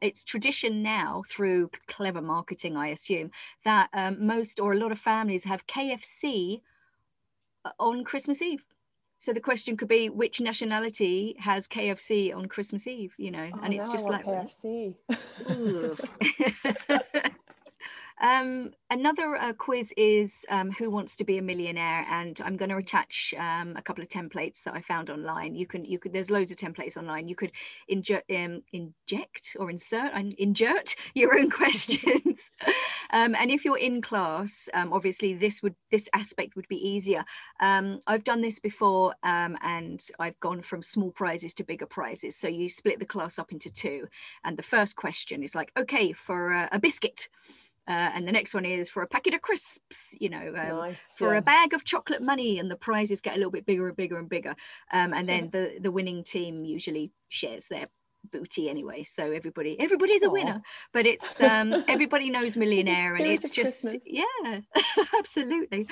it's 0.00 0.24
tradition 0.24 0.82
now 0.82 1.22
through 1.28 1.70
clever 1.86 2.22
marketing, 2.22 2.76
I 2.76 2.88
assume, 2.88 3.30
that 3.64 3.90
um, 3.92 4.26
most 4.26 4.58
or 4.58 4.72
a 4.72 4.78
lot 4.78 4.92
of 4.92 4.98
families 4.98 5.44
have 5.44 5.66
KFC 5.66 6.62
on 7.78 8.04
Christmas 8.04 8.42
Eve. 8.42 8.62
So 9.18 9.32
the 9.32 9.40
question 9.40 9.76
could 9.76 9.88
be, 9.88 10.08
which 10.08 10.40
nationality 10.40 11.36
has 11.38 11.68
KFC 11.68 12.34
on 12.34 12.46
Christmas 12.46 12.88
Eve? 12.88 13.14
You 13.18 13.30
know, 13.30 13.50
oh, 13.54 13.60
and 13.62 13.72
it's 13.72 13.88
just 13.88 14.08
like 14.08 14.24
KFC. 14.24 14.96
Um, 18.22 18.70
another 18.88 19.34
uh, 19.34 19.52
quiz 19.52 19.92
is 19.96 20.44
um, 20.48 20.70
Who 20.70 20.90
Wants 20.90 21.16
to 21.16 21.24
Be 21.24 21.38
a 21.38 21.42
Millionaire? 21.42 22.06
And 22.08 22.40
I'm 22.44 22.56
going 22.56 22.68
to 22.68 22.76
attach 22.76 23.34
um, 23.36 23.74
a 23.76 23.82
couple 23.82 24.02
of 24.02 24.08
templates 24.08 24.62
that 24.62 24.74
I 24.74 24.80
found 24.80 25.10
online. 25.10 25.56
You 25.56 25.66
can, 25.66 25.84
you 25.84 25.98
could, 25.98 26.12
there's 26.12 26.30
loads 26.30 26.52
of 26.52 26.56
templates 26.56 26.96
online. 26.96 27.26
You 27.26 27.34
could 27.34 27.50
inject, 27.88 28.30
um, 28.30 28.62
inject 28.72 29.56
or 29.58 29.70
insert, 29.70 30.12
and 30.14 30.34
insert 30.34 30.94
your 31.14 31.36
own 31.36 31.50
questions. 31.50 32.50
Um, 33.14 33.34
and 33.34 33.50
if 33.50 33.62
you're 33.62 33.76
in 33.76 34.00
class, 34.00 34.70
um, 34.72 34.90
obviously 34.90 35.34
this 35.34 35.62
would, 35.62 35.74
this 35.90 36.08
aspect 36.14 36.56
would 36.56 36.66
be 36.68 36.76
easier. 36.76 37.22
I've 37.60 38.24
done 38.24 38.40
this 38.40 38.58
before 38.58 39.14
and 39.22 40.00
I've 40.18 40.40
gone 40.40 40.62
from 40.62 40.82
small 40.82 41.10
prizes 41.10 41.52
to 41.54 41.64
bigger 41.64 41.84
prizes. 41.84 42.36
So 42.36 42.48
you 42.48 42.70
split 42.70 42.98
the 42.98 43.04
class 43.04 43.38
up 43.38 43.52
into 43.52 43.68
two. 43.68 44.08
And 44.44 44.56
the 44.56 44.62
first 44.62 44.96
question 44.96 45.42
is 45.42 45.54
like, 45.54 45.72
okay, 45.76 46.12
for 46.12 46.68
a 46.72 46.78
biscuit, 46.78 47.28
uh, 47.88 48.10
and 48.14 48.26
the 48.26 48.32
next 48.32 48.54
one 48.54 48.64
is 48.64 48.88
for 48.88 49.02
a 49.02 49.06
packet 49.06 49.34
of 49.34 49.42
crisps, 49.42 50.14
you 50.20 50.28
know, 50.28 50.54
um, 50.56 50.68
nice, 50.68 51.02
for 51.18 51.32
yeah. 51.32 51.38
a 51.38 51.42
bag 51.42 51.74
of 51.74 51.84
chocolate 51.84 52.22
money, 52.22 52.58
and 52.58 52.70
the 52.70 52.76
prizes 52.76 53.20
get 53.20 53.34
a 53.34 53.36
little 53.36 53.50
bit 53.50 53.66
bigger 53.66 53.88
and 53.88 53.96
bigger 53.96 54.18
and 54.18 54.28
bigger. 54.28 54.54
Um, 54.92 55.12
and 55.12 55.28
then 55.28 55.50
the 55.50 55.78
the 55.80 55.90
winning 55.90 56.22
team 56.22 56.64
usually 56.64 57.10
shares 57.28 57.64
their 57.68 57.88
booty 58.30 58.68
anyway, 58.70 59.02
so 59.02 59.32
everybody 59.32 59.76
everybody's 59.80 60.22
a 60.22 60.28
Aww. 60.28 60.32
winner. 60.32 60.62
But 60.92 61.06
it's 61.06 61.40
um, 61.40 61.84
everybody 61.88 62.30
knows 62.30 62.56
millionaire, 62.56 63.16
and 63.16 63.26
it's 63.26 63.50
just 63.50 63.82
Christmas. 63.82 64.02
yeah, 64.06 64.60
absolutely. 65.18 65.88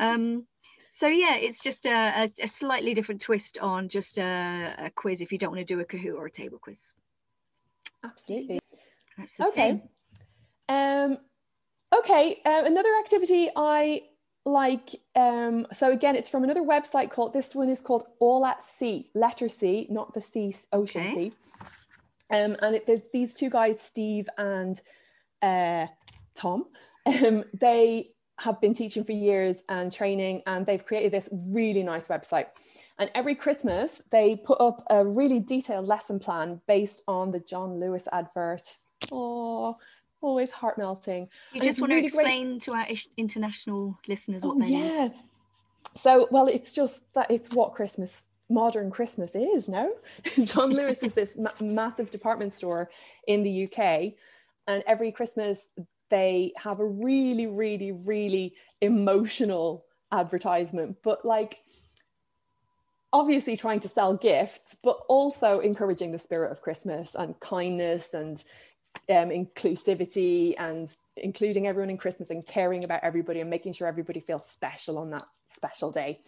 Um, 0.00 0.46
so 0.92 1.08
yeah, 1.08 1.36
it's 1.36 1.60
just 1.60 1.84
a, 1.84 1.90
a, 1.90 2.44
a, 2.44 2.48
slightly 2.48 2.94
different 2.94 3.20
twist 3.20 3.58
on 3.58 3.90
just 3.90 4.16
a, 4.16 4.74
a, 4.78 4.90
quiz 4.90 5.20
if 5.20 5.30
you 5.30 5.36
don't 5.36 5.50
want 5.50 5.60
to 5.60 5.74
do 5.74 5.80
a 5.80 5.84
Kahoot 5.84 6.14
or 6.16 6.24
a 6.24 6.30
table 6.30 6.58
quiz. 6.58 6.94
Absolutely. 8.02 8.58
okay. 9.38 9.82
Um, 10.68 11.18
okay, 11.94 12.40
uh, 12.44 12.62
another 12.64 12.90
activity 13.00 13.48
I 13.56 14.02
like. 14.44 14.90
Um, 15.14 15.66
so 15.72 15.92
again, 15.92 16.16
it's 16.16 16.28
from 16.28 16.44
another 16.44 16.62
website 16.62 17.10
called. 17.10 17.32
This 17.32 17.54
one 17.54 17.68
is 17.68 17.80
called 17.80 18.04
All 18.20 18.46
at 18.46 18.62
C, 18.62 19.10
letter 19.14 19.48
C, 19.48 19.86
not 19.90 20.14
the 20.14 20.20
sea, 20.20 20.54
ocean 20.72 21.02
okay. 21.02 21.14
sea. 21.14 21.32
Um, 22.30 22.56
and 22.60 22.76
it, 22.76 22.86
there's 22.86 23.02
these 23.12 23.34
two 23.34 23.50
guys, 23.50 23.80
Steve 23.80 24.28
and 24.38 24.80
uh, 25.42 25.86
Tom. 26.34 26.66
Um, 27.24 27.44
they 27.60 28.08
have 28.40 28.60
been 28.60 28.74
teaching 28.74 29.04
for 29.04 29.12
years 29.12 29.62
and 29.68 29.92
training, 29.92 30.42
and 30.48 30.66
they've 30.66 30.84
created 30.84 31.12
this 31.12 31.28
really 31.52 31.84
nice 31.84 32.08
website. 32.08 32.46
And 32.98 33.12
every 33.14 33.36
Christmas, 33.36 34.02
they 34.10 34.34
put 34.34 34.60
up 34.60 34.82
a 34.90 35.06
really 35.06 35.38
detailed 35.38 35.86
lesson 35.86 36.18
plan 36.18 36.60
based 36.66 37.04
on 37.06 37.30
the 37.30 37.38
John 37.38 37.78
Lewis 37.78 38.08
advert. 38.10 38.76
Oh, 39.12 39.76
always 40.20 40.50
heart 40.50 40.78
melting. 40.78 41.28
You 41.52 41.60
just 41.60 41.80
want 41.80 41.90
really 41.90 42.02
to 42.02 42.06
explain 42.06 42.52
great... 42.52 42.62
to 42.62 42.72
our 42.72 42.86
international 43.16 43.98
listeners 44.08 44.42
what 44.42 44.56
oh, 44.56 44.60
that 44.60 44.68
yeah. 44.68 45.04
is. 45.06 45.10
So, 45.94 46.28
well, 46.30 46.46
it's 46.46 46.74
just 46.74 47.12
that 47.14 47.30
it's 47.30 47.50
what 47.50 47.72
Christmas, 47.72 48.24
modern 48.48 48.90
Christmas 48.90 49.34
is, 49.34 49.68
no? 49.68 49.92
John 50.44 50.70
Lewis 50.70 51.02
is 51.02 51.14
this 51.14 51.36
ma- 51.36 51.50
massive 51.60 52.10
department 52.10 52.54
store 52.54 52.90
in 53.26 53.42
the 53.42 53.64
UK. 53.64 54.12
And 54.68 54.82
every 54.86 55.12
Christmas, 55.12 55.68
they 56.10 56.52
have 56.56 56.80
a 56.80 56.86
really, 56.86 57.46
really, 57.46 57.92
really 57.92 58.54
emotional 58.80 59.84
advertisement, 60.12 60.96
but 61.02 61.24
like 61.24 61.60
obviously 63.12 63.56
trying 63.56 63.80
to 63.80 63.88
sell 63.88 64.14
gifts, 64.14 64.76
but 64.82 64.98
also 65.08 65.60
encouraging 65.60 66.12
the 66.12 66.18
spirit 66.18 66.52
of 66.52 66.60
Christmas 66.60 67.14
and 67.14 67.38
kindness 67.40 68.14
and 68.14 68.42
um, 69.08 69.30
inclusivity 69.30 70.54
and 70.58 70.94
including 71.16 71.66
everyone 71.66 71.90
in 71.90 71.96
Christmas 71.96 72.30
and 72.30 72.44
caring 72.46 72.84
about 72.84 73.00
everybody 73.02 73.40
and 73.40 73.50
making 73.50 73.72
sure 73.72 73.86
everybody 73.86 74.20
feels 74.20 74.44
special 74.44 74.98
on 74.98 75.10
that 75.10 75.26
special 75.48 75.90
day. 75.90 76.20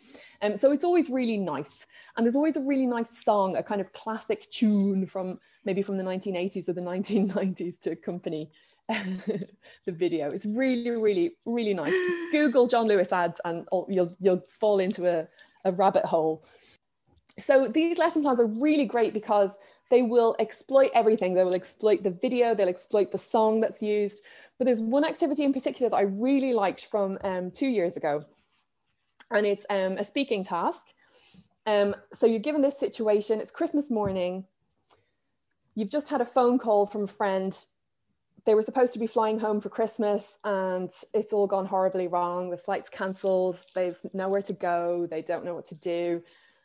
Um, 0.42 0.56
so 0.56 0.72
it's 0.72 0.84
always 0.84 1.10
really 1.10 1.37
nice. 1.37 1.87
And 2.16 2.25
there's 2.25 2.37
always 2.37 2.56
a 2.56 2.62
really 2.62 2.87
nice 2.87 3.10
song, 3.22 3.56
a 3.56 3.62
kind 3.62 3.80
of 3.80 3.92
classic 3.92 4.48
tune 4.50 5.06
from 5.06 5.38
maybe 5.64 5.82
from 5.82 5.96
the 5.96 6.04
1980s 6.04 6.68
or 6.68 6.72
the 6.72 6.80
1990s 6.80 7.78
to 7.80 7.90
accompany 7.90 8.50
the 8.88 9.92
video. 9.92 10.30
It's 10.30 10.46
really, 10.46 10.90
really, 10.90 11.32
really 11.44 11.75
nice. 11.75 11.94
Google 12.32 12.66
John 12.66 12.87
Lewis 12.87 13.12
ads 13.12 13.40
and 13.44 13.66
you'll, 13.88 14.16
you'll 14.20 14.42
fall 14.48 14.78
into 14.78 15.06
a, 15.08 15.26
a 15.64 15.72
rabbit 15.72 16.04
hole. 16.04 16.44
So 17.38 17.68
these 17.68 17.98
lesson 17.98 18.22
plans 18.22 18.40
are 18.40 18.46
really 18.46 18.87
great 18.87 19.12
because 19.12 19.56
they 19.90 20.02
will 20.02 20.37
exploit 20.38 20.90
everything. 20.95 21.35
They 21.35 21.45
will 21.45 21.54
exploit 21.54 22.02
the 22.02 22.11
video, 22.11 22.54
they'll 22.54 22.68
exploit 22.68 23.11
the 23.11 23.18
song 23.18 23.61
that's 23.61 23.83
used. 23.83 24.25
But 24.59 24.66
there's 24.66 24.80
one 24.80 25.04
activity 25.04 25.45
in 25.45 25.52
particular 25.52 25.88
that 25.90 25.97
I 25.97 26.02
really 26.02 26.52
liked 26.52 26.87
from 26.87 27.18
um, 27.23 27.50
two 27.50 27.68
years 27.68 27.97
ago, 27.97 28.25
and 29.30 29.47
it's 29.47 29.64
um, 29.71 29.99
a 29.99 30.04
speaking 30.04 30.45
task. 30.45 30.83
Um, 31.66 31.95
so 32.14 32.26
you're 32.26 32.40
given 32.40 32.62
this 32.62 32.78
situation, 32.78 33.40
it's 33.40 33.50
Christmas 33.50 33.90
morning, 33.90 34.47
you've 35.75 35.90
just 35.90 36.09
had 36.09 36.21
a 36.21 36.25
phone 36.25 36.59
call 36.59 36.87
from 36.87 37.04
a 37.04 37.07
friend. 37.07 37.57
They 38.47 38.54
were 38.54 38.62
supposed 38.62 38.95
to 38.95 38.99
be 38.99 39.07
flying 39.07 39.38
home 39.38 39.61
for 39.61 39.68
Christmas 39.68 40.38
and 40.45 40.90
it's 41.12 41.33
all 41.33 41.47
gone 41.47 41.66
horribly 41.66 42.09
wrong. 42.09 42.50
The 42.50 42.57
flight's 42.57 42.88
cancelled, 42.88 43.64
they've 43.75 44.00
nowhere 44.12 44.42
to 44.42 44.54
go, 44.54 45.07
they 45.07 45.23
don't 45.23 45.45
know 45.45 45.54
what 45.54 45.66
to 45.66 45.75
do. 45.75 46.23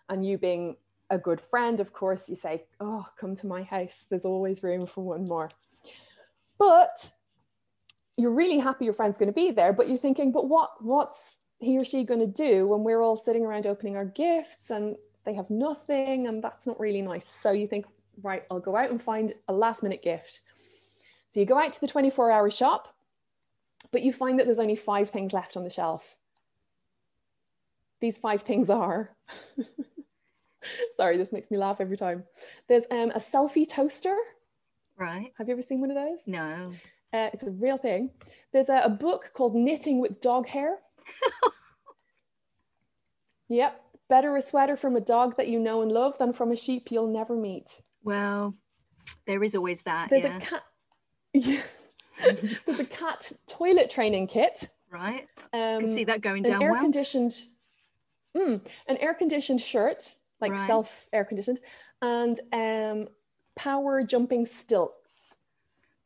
And 0.09 0.25
you 0.25 0.37
being 0.37 0.77
a 1.09 1.17
good 1.17 1.39
friend, 1.39 1.79
of 1.79 1.93
course, 1.93 2.29
you 2.29 2.35
say, 2.35 2.63
Oh, 2.79 3.05
come 3.17 3.35
to 3.35 3.47
my 3.47 3.63
house. 3.63 4.05
There's 4.09 4.25
always 4.25 4.63
room 4.63 4.85
for 4.85 5.03
one 5.03 5.27
more. 5.27 5.49
But 6.57 7.11
you're 8.17 8.31
really 8.31 8.59
happy 8.59 8.85
your 8.85 8.93
friend's 8.93 9.17
going 9.17 9.27
to 9.27 9.33
be 9.33 9.51
there, 9.51 9.73
but 9.73 9.87
you're 9.87 9.97
thinking, 9.97 10.31
but 10.31 10.47
what 10.47 10.71
what's 10.81 11.37
he 11.59 11.77
or 11.77 11.85
she 11.85 12.03
going 12.03 12.19
to 12.19 12.27
do 12.27 12.67
when 12.67 12.83
we're 12.83 13.01
all 13.01 13.15
sitting 13.15 13.45
around 13.45 13.65
opening 13.65 13.95
our 13.95 14.05
gifts 14.05 14.69
and 14.69 14.95
they 15.23 15.33
have 15.33 15.49
nothing 15.49 16.27
and 16.27 16.43
that's 16.43 16.67
not 16.67 16.79
really 16.79 17.01
nice. 17.01 17.25
So 17.25 17.51
you 17.51 17.67
think, 17.67 17.85
right, 18.21 18.43
I'll 18.51 18.59
go 18.59 18.75
out 18.75 18.89
and 18.91 19.01
find 19.01 19.33
a 19.47 19.53
last 19.53 19.81
minute 19.81 20.01
gift. 20.01 20.41
So 21.29 21.39
you 21.39 21.45
go 21.45 21.57
out 21.57 21.73
to 21.73 21.81
the 21.81 21.87
24 21.87 22.31
hour 22.31 22.49
shop, 22.49 22.93
but 23.91 24.01
you 24.01 24.11
find 24.11 24.37
that 24.37 24.45
there's 24.45 24.59
only 24.59 24.75
five 24.75 25.09
things 25.09 25.33
left 25.33 25.57
on 25.57 25.63
the 25.63 25.69
shelf. 25.69 26.17
These 28.01 28.17
five 28.17 28.41
things 28.41 28.69
are 28.69 29.15
Sorry, 30.97 31.17
this 31.17 31.31
makes 31.31 31.51
me 31.51 31.57
laugh 31.57 31.81
every 31.81 31.97
time. 31.97 32.23
There's 32.67 32.83
um, 32.91 33.11
a 33.11 33.19
selfie 33.19 33.67
toaster. 33.67 34.15
Right. 34.97 35.33
Have 35.37 35.47
you 35.47 35.53
ever 35.53 35.61
seen 35.61 35.81
one 35.81 35.89
of 35.89 35.95
those? 35.95 36.27
No. 36.27 36.67
Uh, 37.13 37.29
it's 37.33 37.45
a 37.45 37.51
real 37.51 37.77
thing. 37.77 38.11
There's 38.51 38.69
a, 38.69 38.81
a 38.83 38.89
book 38.89 39.31
called 39.33 39.55
Knitting 39.55 39.99
with 39.99 40.21
Dog 40.21 40.47
Hair. 40.47 40.77
yep. 43.49 43.79
Better 44.09 44.35
a 44.35 44.41
sweater 44.41 44.75
from 44.75 44.95
a 44.95 45.01
dog 45.01 45.37
that 45.37 45.47
you 45.47 45.59
know 45.59 45.81
and 45.81 45.91
love 45.91 46.17
than 46.17 46.33
from 46.33 46.51
a 46.51 46.55
sheep 46.55 46.91
you'll 46.91 47.07
never 47.07 47.35
meet. 47.35 47.81
Well, 48.03 48.53
there 49.25 49.43
is 49.43 49.55
always 49.55 49.81
that. 49.81 50.09
There's 50.09 50.25
yeah. 50.25 50.37
a 50.37 50.41
cat. 50.41 50.63
Yeah. 51.33 51.61
There's 52.65 52.79
a 52.79 52.85
cat 52.85 53.31
toilet 53.47 53.89
training 53.89 54.27
kit. 54.27 54.67
Right. 54.91 55.27
Um, 55.51 55.77
I 55.77 55.79
can 55.79 55.93
see 55.93 56.03
that 56.03 56.21
going 56.21 56.43
down 56.43 56.55
an 56.55 56.61
air 56.61 56.73
well. 56.73 56.81
conditioned, 56.81 57.31
mm, 58.37 58.63
an 58.87 58.97
air 58.97 59.15
conditioned 59.15 59.61
shirt 59.61 60.13
like 60.43 60.51
right. 60.51 60.67
self 60.67 61.07
air 61.13 61.25
conditioned, 61.25 61.59
and 62.01 62.39
um, 62.51 63.07
power 63.55 64.03
jumping 64.03 64.45
stilts. 64.45 65.35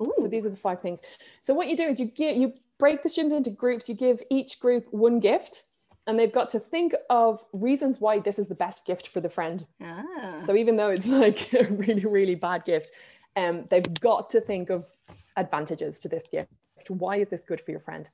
Ooh. 0.01 0.13
So 0.17 0.27
these 0.27 0.45
are 0.45 0.49
the 0.49 0.55
five 0.55 0.79
things. 0.79 1.01
So 1.41 1.53
what 1.53 1.67
you 1.67 1.75
do 1.75 1.83
is 1.83 1.99
you 1.99 2.05
get 2.05 2.37
you 2.37 2.53
break 2.77 3.01
the 3.01 3.09
students 3.09 3.35
into 3.35 3.49
groups. 3.49 3.89
You 3.89 3.95
give 3.95 4.21
each 4.29 4.59
group 4.59 4.87
one 4.91 5.19
gift, 5.19 5.65
and 6.05 6.17
they've 6.17 6.31
got 6.31 6.49
to 6.49 6.59
think 6.59 6.93
of 7.09 7.43
reasons 7.51 7.99
why 7.99 8.19
this 8.19 8.39
is 8.39 8.47
the 8.47 8.55
best 8.55 8.85
gift 8.85 9.07
for 9.07 9.19
the 9.19 9.29
friend. 9.29 9.65
Ah. 9.81 10.41
So 10.45 10.55
even 10.55 10.77
though 10.77 10.89
it's 10.89 11.07
like 11.23 11.53
a 11.53 11.65
really 11.65 12.05
really 12.05 12.35
bad 12.35 12.63
gift, 12.63 12.91
um, 13.35 13.65
they've 13.69 13.99
got 13.99 14.29
to 14.31 14.41
think 14.41 14.69
of 14.69 14.85
advantages 15.35 15.99
to 16.01 16.07
this 16.07 16.23
gift. 16.31 16.51
Why 16.89 17.17
is 17.17 17.27
this 17.29 17.41
good 17.41 17.59
for 17.59 17.71
your 17.71 17.79
friend? 17.79 18.09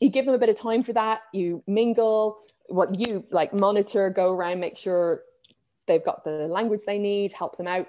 You 0.00 0.08
give 0.08 0.24
them 0.24 0.34
a 0.34 0.38
bit 0.38 0.48
of 0.48 0.56
time 0.56 0.82
for 0.82 0.92
that. 0.94 1.22
You 1.32 1.62
mingle 1.66 2.38
what 2.70 2.98
you 2.98 3.26
like 3.30 3.52
monitor, 3.52 4.10
go 4.10 4.34
around, 4.34 4.60
make 4.60 4.76
sure 4.76 5.22
they've 5.86 6.04
got 6.04 6.24
the 6.24 6.46
language 6.48 6.82
they 6.86 6.98
need, 6.98 7.32
help 7.32 7.56
them 7.56 7.66
out. 7.66 7.88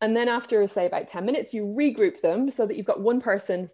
And 0.00 0.16
then 0.16 0.28
after 0.28 0.66
say 0.66 0.86
about 0.86 1.08
10 1.08 1.24
minutes, 1.24 1.54
you 1.54 1.64
regroup 1.64 2.20
them 2.20 2.50
so 2.50 2.66
that 2.66 2.76
you've 2.76 2.86
got 2.86 3.00
one 3.00 3.20
person 3.20 3.70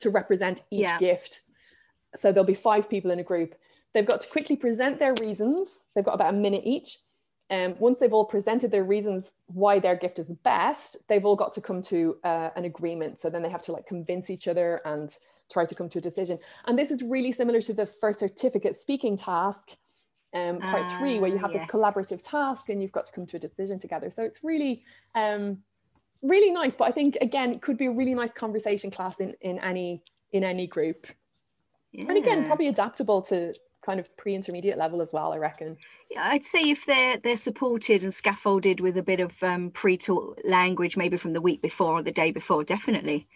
to 0.00 0.10
represent 0.10 0.62
each 0.70 0.82
yeah. 0.82 0.98
gift. 0.98 1.40
so 2.14 2.30
there'll 2.30 2.46
be 2.46 2.54
five 2.54 2.88
people 2.88 3.10
in 3.10 3.18
a 3.18 3.24
group. 3.24 3.54
They've 3.92 4.06
got 4.06 4.20
to 4.22 4.28
quickly 4.28 4.56
present 4.56 4.98
their 4.98 5.14
reasons. 5.20 5.84
They've 5.94 6.04
got 6.04 6.14
about 6.14 6.34
a 6.34 6.36
minute 6.36 6.62
each. 6.64 6.98
And 7.50 7.74
um, 7.74 7.78
once 7.80 7.98
they've 7.98 8.12
all 8.12 8.24
presented 8.24 8.70
their 8.70 8.84
reasons 8.84 9.32
why 9.46 9.78
their 9.78 9.96
gift 9.96 10.18
is 10.18 10.26
the 10.26 10.34
best, 10.34 11.06
they've 11.08 11.24
all 11.24 11.36
got 11.36 11.52
to 11.52 11.60
come 11.60 11.82
to 11.82 12.16
uh, 12.24 12.48
an 12.56 12.64
agreement. 12.64 13.18
So 13.18 13.28
then 13.28 13.42
they 13.42 13.50
have 13.50 13.60
to 13.62 13.72
like 13.72 13.86
convince 13.86 14.30
each 14.30 14.48
other 14.48 14.80
and 14.86 15.14
try 15.52 15.64
to 15.66 15.74
come 15.74 15.88
to 15.90 15.98
a 15.98 16.00
decision. 16.00 16.38
And 16.66 16.78
this 16.78 16.90
is 16.90 17.02
really 17.02 17.30
similar 17.30 17.60
to 17.60 17.74
the 17.74 17.84
first 17.84 18.20
certificate 18.20 18.74
speaking 18.74 19.16
task, 19.16 19.76
um, 20.34 20.58
part 20.60 20.82
uh, 20.82 20.98
three, 20.98 21.18
where 21.18 21.30
you 21.30 21.38
have 21.38 21.52
yes. 21.52 21.62
this 21.62 21.70
collaborative 21.70 22.22
task 22.22 22.68
and 22.68 22.80
you've 22.80 22.92
got 22.92 23.04
to 23.06 23.12
come 23.12 23.26
to 23.26 23.36
a 23.36 23.40
decision 23.40 23.78
together. 23.78 24.10
So 24.10 24.22
it's 24.22 24.42
really, 24.42 24.84
um, 25.14 25.58
really 26.22 26.50
nice. 26.50 26.74
But 26.74 26.88
I 26.88 26.92
think 26.92 27.18
again, 27.20 27.52
it 27.52 27.62
could 27.62 27.76
be 27.76 27.86
a 27.86 27.92
really 27.92 28.14
nice 28.14 28.30
conversation 28.30 28.90
class 28.90 29.20
in 29.20 29.34
in 29.40 29.58
any 29.60 30.02
in 30.32 30.44
any 30.44 30.66
group. 30.66 31.06
Yeah. 31.92 32.06
And 32.08 32.16
again, 32.16 32.46
probably 32.46 32.68
adaptable 32.68 33.20
to 33.22 33.54
kind 33.84 34.00
of 34.00 34.16
pre-intermediate 34.16 34.78
level 34.78 35.02
as 35.02 35.12
well, 35.12 35.32
I 35.32 35.36
reckon. 35.36 35.76
Yeah, 36.10 36.22
I'd 36.24 36.44
say 36.44 36.70
if 36.70 36.86
they're 36.86 37.18
they're 37.18 37.36
supported 37.36 38.02
and 38.02 38.14
scaffolded 38.14 38.80
with 38.80 38.96
a 38.96 39.02
bit 39.02 39.20
of 39.20 39.32
um, 39.42 39.70
pre-taught 39.70 40.40
language, 40.44 40.96
maybe 40.96 41.16
from 41.16 41.32
the 41.32 41.40
week 41.40 41.60
before 41.60 41.98
or 41.98 42.02
the 42.02 42.12
day 42.12 42.30
before, 42.30 42.64
definitely. 42.64 43.26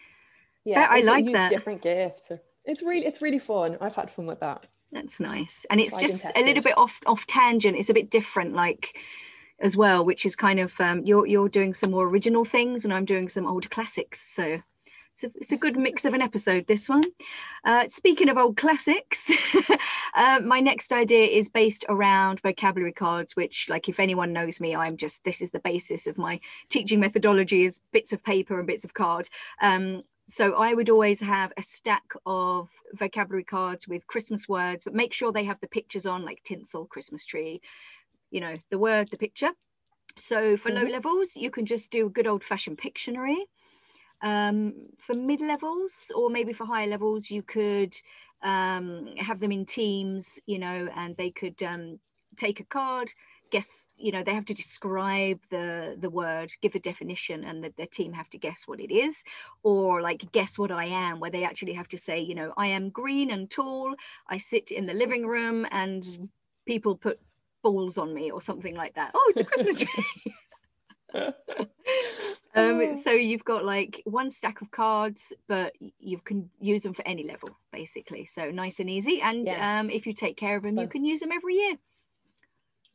Yeah, 0.63 0.87
I 0.89 1.01
like 1.01 1.31
that. 1.33 1.49
Different 1.49 1.81
gifts. 1.81 2.31
It's 2.65 2.81
really 2.81 3.05
it's 3.05 3.21
really 3.21 3.39
fun. 3.39 3.77
I've 3.79 3.95
had 3.95 4.11
fun 4.11 4.25
with 4.25 4.39
that. 4.39 4.65
That's 4.91 5.19
nice, 5.19 5.65
and 5.69 5.81
it's 5.81 5.97
just 5.97 6.25
a 6.35 6.41
little 6.41 6.63
bit 6.63 6.77
off 6.77 6.93
off 7.05 7.25
tangent. 7.27 7.77
It's 7.77 7.89
a 7.89 7.93
bit 7.93 8.09
different, 8.09 8.53
like 8.53 8.95
as 9.59 9.75
well, 9.75 10.05
which 10.05 10.25
is 10.25 10.35
kind 10.35 10.59
of 10.59 10.73
um, 10.79 11.03
you're 11.03 11.25
you're 11.25 11.49
doing 11.49 11.73
some 11.73 11.91
more 11.91 12.07
original 12.07 12.45
things, 12.45 12.85
and 12.85 12.93
I'm 12.93 13.05
doing 13.05 13.27
some 13.27 13.45
old 13.45 13.69
classics. 13.69 14.33
So 14.33 14.61
it's 15.17 15.23
a, 15.23 15.39
it's 15.39 15.51
a 15.51 15.57
good 15.57 15.77
mix 15.77 16.05
of 16.05 16.13
an 16.13 16.21
episode, 16.21 16.67
this 16.67 16.87
one. 16.87 17.03
Uh, 17.65 17.87
speaking 17.89 18.29
of 18.29 18.37
old 18.37 18.55
classics, 18.55 19.29
uh, 20.15 20.39
my 20.41 20.59
next 20.59 20.93
idea 20.93 21.25
is 21.25 21.49
based 21.49 21.85
around 21.89 22.39
vocabulary 22.41 22.93
cards, 22.93 23.35
which, 23.35 23.67
like, 23.67 23.89
if 23.89 23.99
anyone 23.99 24.31
knows 24.31 24.59
me, 24.59 24.75
I'm 24.75 24.95
just 24.95 25.23
this 25.23 25.41
is 25.41 25.49
the 25.49 25.59
basis 25.59 26.05
of 26.07 26.17
my 26.17 26.39
teaching 26.69 26.99
methodology 26.99 27.65
is 27.65 27.79
bits 27.91 28.13
of 28.13 28.23
paper 28.23 28.59
and 28.59 28.67
bits 28.67 28.85
of 28.85 28.93
card. 28.93 29.27
Um, 29.61 30.03
so 30.27 30.53
I 30.53 30.73
would 30.73 30.89
always 30.89 31.19
have 31.19 31.53
a 31.57 31.61
stack 31.61 32.03
of 32.25 32.69
vocabulary 32.93 33.43
cards 33.43 33.87
with 33.87 34.07
Christmas 34.07 34.47
words, 34.47 34.83
but 34.83 34.93
make 34.93 35.13
sure 35.13 35.31
they 35.31 35.45
have 35.45 35.59
the 35.61 35.67
pictures 35.67 36.05
on, 36.05 36.25
like 36.25 36.43
tinsel, 36.43 36.85
Christmas 36.85 37.25
tree, 37.25 37.61
you 38.29 38.41
know, 38.41 38.53
the 38.69 38.77
word, 38.77 39.09
the 39.09 39.17
picture. 39.17 39.51
So 40.15 40.57
for 40.57 40.69
mm-hmm. 40.69 40.85
low 40.85 40.91
levels, 40.91 41.35
you 41.35 41.49
can 41.49 41.65
just 41.65 41.91
do 41.91 42.09
good 42.09 42.27
old 42.27 42.43
fashioned 42.43 42.77
Pictionary 42.77 43.43
um, 44.21 44.73
for 44.97 45.13
mid 45.13 45.41
levels 45.41 46.11
or 46.15 46.29
maybe 46.29 46.53
for 46.53 46.65
higher 46.65 46.87
levels 46.87 47.29
you 47.29 47.43
could 47.43 47.95
um, 48.43 49.07
have 49.17 49.39
them 49.39 49.51
in 49.51 49.65
teams 49.65 50.39
you 50.45 50.59
know 50.59 50.87
and 50.95 51.15
they 51.17 51.31
could 51.31 51.61
um, 51.63 51.99
take 52.35 52.59
a 52.59 52.65
card 52.65 53.11
guess 53.51 53.69
you 53.97 54.11
know 54.11 54.23
they 54.23 54.33
have 54.33 54.45
to 54.45 54.53
describe 54.53 55.39
the 55.49 55.95
the 55.99 56.09
word 56.09 56.51
give 56.61 56.75
a 56.75 56.79
definition 56.79 57.43
and 57.43 57.63
the, 57.63 57.73
the 57.77 57.85
team 57.87 58.13
have 58.13 58.29
to 58.29 58.37
guess 58.37 58.63
what 58.65 58.79
it 58.79 58.93
is 58.93 59.23
or 59.63 60.01
like 60.01 60.31
guess 60.31 60.57
what 60.57 60.71
i 60.71 60.85
am 60.85 61.19
where 61.19 61.31
they 61.31 61.43
actually 61.43 61.73
have 61.73 61.87
to 61.87 61.97
say 61.97 62.19
you 62.19 62.35
know 62.35 62.53
i 62.57 62.67
am 62.67 62.89
green 62.89 63.31
and 63.31 63.49
tall 63.49 63.93
i 64.29 64.37
sit 64.37 64.71
in 64.71 64.85
the 64.85 64.93
living 64.93 65.25
room 65.25 65.65
and 65.71 66.29
people 66.65 66.95
put 66.95 67.19
balls 67.63 67.97
on 67.97 68.13
me 68.13 68.31
or 68.31 68.41
something 68.41 68.75
like 68.75 68.93
that 68.95 69.11
oh 69.13 69.33
it's 69.35 69.39
a 69.39 69.43
christmas 69.43 69.77
tree 69.77 70.33
Um, 72.57 72.81
oh. 72.81 72.93
so 73.03 73.11
you've 73.11 73.45
got 73.45 73.65
like 73.65 74.01
one 74.05 74.31
stack 74.31 74.61
of 74.61 74.71
cards, 74.71 75.31
but 75.47 75.73
you 75.99 76.17
can 76.17 76.49
use 76.59 76.81
them 76.81 76.93
for 76.93 77.07
any 77.07 77.23
level, 77.23 77.49
basically. 77.71 78.25
So 78.25 78.49
nice 78.49 78.79
and 78.79 78.89
easy. 78.89 79.21
And 79.21 79.45
yeah. 79.45 79.79
um, 79.79 79.91
if 79.91 80.07
you 80.07 80.13
take 80.13 80.37
care 80.37 80.57
of 80.57 80.63
them, 80.63 80.77
you 80.77 80.87
can 80.87 81.05
use 81.05 81.19
them 81.19 81.31
every 81.31 81.53
year. 81.53 81.77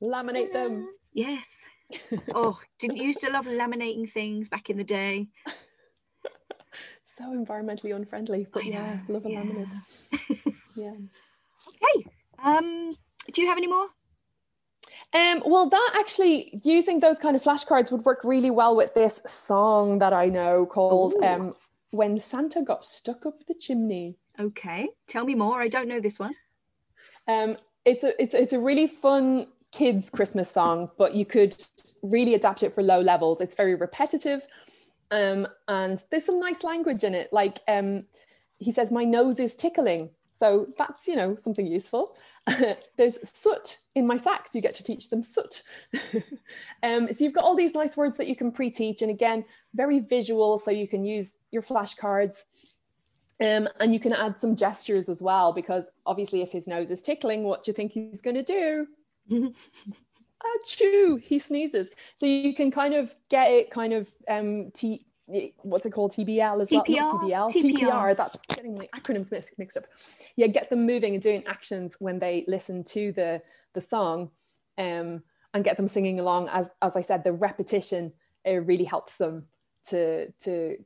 Laminate 0.03 0.53
them. 0.53 0.89
Yes. 1.13 1.47
oh, 2.35 2.59
didn't 2.79 2.97
you 2.97 3.05
used 3.05 3.21
to 3.21 3.31
love 3.31 3.47
laminating 3.47 4.13
things 4.13 4.49
back 4.49 4.69
in 4.71 4.77
the 4.77 4.85
day? 4.85 5.29
so 7.05 7.25
environmentally 7.25 7.95
unfriendly, 7.95 8.47
but 8.53 8.65
yeah, 8.65 8.99
love 9.09 9.25
a 9.27 9.31
yeah. 9.31 9.43
laminate. 9.43 9.75
yeah. 10.75 10.93
Okay. 11.69 12.07
Um, 12.43 12.93
do 13.33 13.43
you 13.43 13.49
have 13.49 13.59
any 13.59 13.69
more? 13.69 13.87
Um, 15.15 15.43
well, 15.47 15.69
that 15.69 15.93
actually 15.95 16.61
using 16.65 17.01
those 17.01 17.19
kind 17.19 17.37
of 17.37 17.43
flashcards 17.43 17.93
would 17.93 18.05
work 18.05 18.25
really 18.25 18.51
well 18.51 18.75
with 18.75 18.95
this 18.95 19.21
song 19.27 19.99
that 19.99 20.13
I 20.13 20.27
know 20.27 20.67
called 20.67 21.15
um, 21.23 21.55
"When 21.91 22.19
Santa 22.19 22.63
Got 22.63 22.85
Stuck 22.85 23.27
Up 23.27 23.47
the 23.47 23.55
Chimney." 23.55 24.17
Okay, 24.41 24.89
tell 25.09 25.25
me 25.25 25.35
more. 25.35 25.61
I 25.61 25.69
don't 25.69 25.89
know 25.89 26.01
this 26.01 26.19
one. 26.19 26.35
Um, 27.29 27.57
it's 27.85 28.05
a 28.05 28.21
it's 28.21 28.35
it's 28.35 28.53
a 28.53 28.59
really 28.59 28.87
fun 28.87 29.47
kids 29.73 30.11
Christmas 30.11 30.51
song, 30.51 30.91
but 30.99 31.15
you 31.15 31.25
could 31.25 31.57
really 32.03 32.35
adapt 32.35 32.63
it 32.63 32.73
for 32.73 32.83
low 32.83 33.01
levels. 33.01 33.41
It's 33.41 33.55
very 33.55 33.75
repetitive, 33.75 34.47
um, 35.11 35.47
and 35.69 36.03
there's 36.11 36.25
some 36.25 36.39
nice 36.39 36.63
language 36.63 37.05
in 37.05 37.15
it. 37.15 37.33
Like 37.33 37.61
um, 37.69 38.05
he 38.59 38.71
says, 38.71 38.93
"My 38.93 39.05
nose 39.05 39.41
is 39.41 39.55
tickling." 39.55 40.11
So 40.43 40.67
that's, 40.77 41.07
you 41.07 41.15
know, 41.15 41.37
something 41.37 41.69
useful. 41.69 42.17
There's 42.97 43.17
soot 43.23 43.79
in 43.95 44.09
my 44.09 44.17
sacks. 44.17 44.57
you 44.57 44.61
get 44.61 44.75
to 44.75 44.83
teach 44.83 45.09
them 45.09 45.23
soot. 45.23 45.63
um, 46.83 47.13
so 47.13 47.23
you've 47.23 47.33
got 47.33 47.45
all 47.45 47.55
these 47.55 47.75
nice 47.75 47.97
words 47.97 48.17
that 48.17 48.27
you 48.27 48.35
can 48.35 48.51
pre-teach. 48.51 49.03
And 49.03 49.11
again, 49.13 49.45
very 49.73 50.01
visual, 50.01 50.59
so 50.59 50.73
you 50.73 50.89
can 50.89 51.05
use 51.05 51.35
your 51.53 51.63
flashcards. 51.63 52.43
Um, 53.41 53.69
and 53.79 53.95
you 53.95 54.01
can 54.01 54.13
add 54.13 54.37
some 54.37 54.57
gestures 54.57 55.09
as 55.09 55.23
well, 55.23 55.53
because 55.53 55.85
obviously 56.07 56.43
if 56.43 56.51
his 56.51 56.67
nose 56.67 56.91
is 56.91 57.01
tickling, 57.01 57.45
what 57.45 57.63
do 57.63 57.71
you 57.71 57.75
think 57.75 57.93
he's 57.93 58.21
going 58.21 58.35
to 58.35 58.43
do? 58.43 58.89
Achoo, 60.43 61.21
he 61.21 61.39
sneezes. 61.39 61.91
So 62.15 62.27
you 62.27 62.55
can 62.55 62.71
kind 62.71 62.95
of 62.95 63.15
get 63.29 63.51
it 63.51 63.71
kind 63.71 63.93
of 63.93 64.09
um, 64.29 64.71
te- 64.73 65.07
what's 65.63 65.87
it 65.87 65.91
called 65.91 66.13
TBL 66.13 66.61
as 66.61 66.71
TPR, 66.71 66.85
well 67.31 67.51
TBL 67.51 67.53
TPR. 67.53 67.79
TPR 67.79 68.17
that's 68.17 68.41
getting 68.49 68.75
my 68.75 68.89
acronyms 68.95 69.31
mixed, 69.31 69.59
mixed 69.59 69.77
up 69.77 69.85
yeah 70.37 70.47
get 70.47 70.69
them 70.69 70.85
moving 70.85 71.15
and 71.15 71.23
doing 71.23 71.43
actions 71.47 71.97
when 72.01 72.19
they 72.19 72.45
listen 72.49 72.83
to 72.85 73.13
the 73.13 73.41
the 73.75 73.81
song 73.81 74.31
um, 74.79 75.23
and 75.55 75.65
get 75.65 75.77
them 75.77 75.89
singing 75.89 76.21
along 76.21 76.49
as 76.49 76.71
as 76.83 76.97
I 76.97 77.01
said 77.01 77.25
the 77.25 77.33
repetition 77.33 78.13
it 78.45 78.67
really 78.67 78.85
helps 78.85 79.17
them 79.17 79.47
to 79.89 80.31
to 80.41 80.77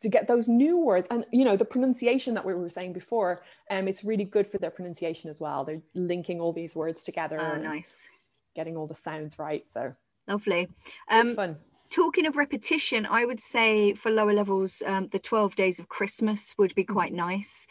to 0.00 0.08
get 0.08 0.28
those 0.28 0.48
new 0.48 0.78
words 0.78 1.08
and 1.10 1.24
you 1.32 1.44
know 1.44 1.56
the 1.56 1.64
pronunciation 1.64 2.34
that 2.34 2.44
we 2.44 2.54
were 2.54 2.68
saying 2.68 2.92
before 2.92 3.42
um 3.70 3.88
it's 3.88 4.04
really 4.04 4.24
good 4.24 4.46
for 4.46 4.58
their 4.58 4.70
pronunciation 4.70 5.30
as 5.30 5.40
well 5.40 5.64
they're 5.64 5.82
linking 5.94 6.40
all 6.40 6.52
these 6.52 6.74
words 6.74 7.02
together 7.02 7.40
oh 7.40 7.56
nice 7.56 8.06
getting 8.54 8.76
all 8.76 8.86
the 8.86 8.94
sounds 8.94 9.38
right 9.38 9.64
so 9.72 9.94
lovely 10.28 10.68
um 11.08 11.26
it's 11.26 11.36
fun 11.36 11.56
talking 11.90 12.26
of 12.26 12.36
repetition, 12.36 13.06
I 13.06 13.24
would 13.24 13.40
say 13.40 13.94
for 13.94 14.10
lower 14.10 14.32
levels, 14.32 14.82
um, 14.86 15.08
the 15.12 15.18
12 15.18 15.54
days 15.56 15.78
of 15.78 15.88
Christmas 15.88 16.54
would 16.58 16.74
be 16.74 16.84
quite 16.84 17.12
mm-hmm. 17.12 17.28
nice. 17.28 17.66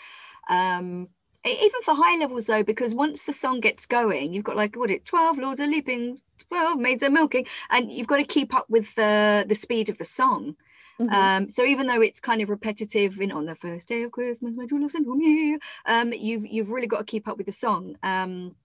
Um, 0.50 1.10
even 1.46 1.82
for 1.84 1.94
high 1.94 2.18
levels 2.18 2.48
though, 2.48 2.64
because 2.64 2.94
once 2.94 3.24
the 3.24 3.34
song 3.34 3.60
gets 3.60 3.86
going, 3.86 4.34
you've 4.34 4.44
got 4.44 4.56
like 4.56 4.76
what 4.76 4.90
it 4.90 5.06
12 5.06 5.38
lords 5.38 5.60
are 5.60 5.68
leaping, 5.68 6.20
12 6.50 6.80
maids 6.80 7.04
are 7.04 7.10
milking, 7.10 7.46
and 7.70 7.92
you've 7.92 8.08
got 8.08 8.18
to 8.18 8.24
keep 8.24 8.54
up 8.54 8.68
with 8.70 8.88
the 8.96 9.46
the 9.48 9.56
speed 9.56 9.90
of 9.90 9.98
the 9.98 10.06
song. 10.06 10.56
Mm-hmm. 11.00 11.14
Um, 11.14 11.52
so 11.52 11.64
even 11.66 11.88
though 11.88 12.02
it's 12.02 12.20
kind 12.20 12.42
of 12.42 12.50
repetitive 12.50 13.20
in 13.20 13.32
on 13.32 13.46
the 13.46 13.56
first 13.56 13.88
day 13.88 14.04
of 14.04 14.12
Christmas, 14.12 14.54
my 14.56 14.66
true 14.66 14.82
love 14.82 14.92
sent 14.92 15.08
home 15.08 15.22
you, 15.22 15.60
um, 15.86 16.14
you've 16.14 16.46
you've 16.46 16.70
really 16.70 16.88
got 16.88 17.00
to 17.00 17.04
keep 17.04 17.28
up 17.28 17.38
with 17.38 17.48
the 17.48 17.52
song. 17.52 17.96
Um, 18.04 18.56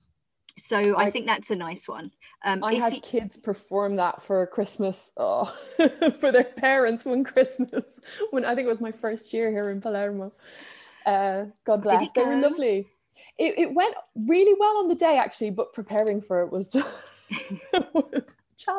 so 0.59 0.95
I, 0.95 1.07
I, 1.07 1.11
think 1.11 1.27
that's 1.27 1.51
a 1.51 1.57
nice 1.57 1.88
one. 1.88 2.11
Um, 2.45 2.62
I 2.62 2.75
had 2.75 2.95
you... 2.95 3.01
kids 3.01 3.37
perform 3.37 3.97
that 3.97 4.23
for 4.23 4.47
Christmas 4.47 5.11
oh, 5.16 5.53
for 6.21 6.33
their 6.33 6.45
parents 6.45 7.05
one 7.05 7.25
Christmas 7.25 7.99
when 8.31 8.45
I 8.45 8.55
think 8.55 8.66
it 8.66 8.71
was 8.71 8.81
my 8.81 8.93
first 8.93 9.33
year 9.33 9.51
here 9.51 9.71
in 9.71 9.81
Palermo. 9.81 10.33
Uh, 11.07 11.47
God 11.64 11.83
bless. 11.83 12.12
They 12.12 12.23
were 12.23 12.37
lovely. 12.37 12.87
It, 13.38 13.59
it 13.59 13.75
went 13.75 13.95
really 14.14 14.55
well 14.59 14.79
on 14.79 14.88
the 14.88 14.95
day 14.95 15.19
actually, 15.19 15.51
but 15.51 15.73
preparing 15.73 16.21
for 16.21 16.40
it 16.43 16.53
was, 16.53 16.75
was 16.75 18.05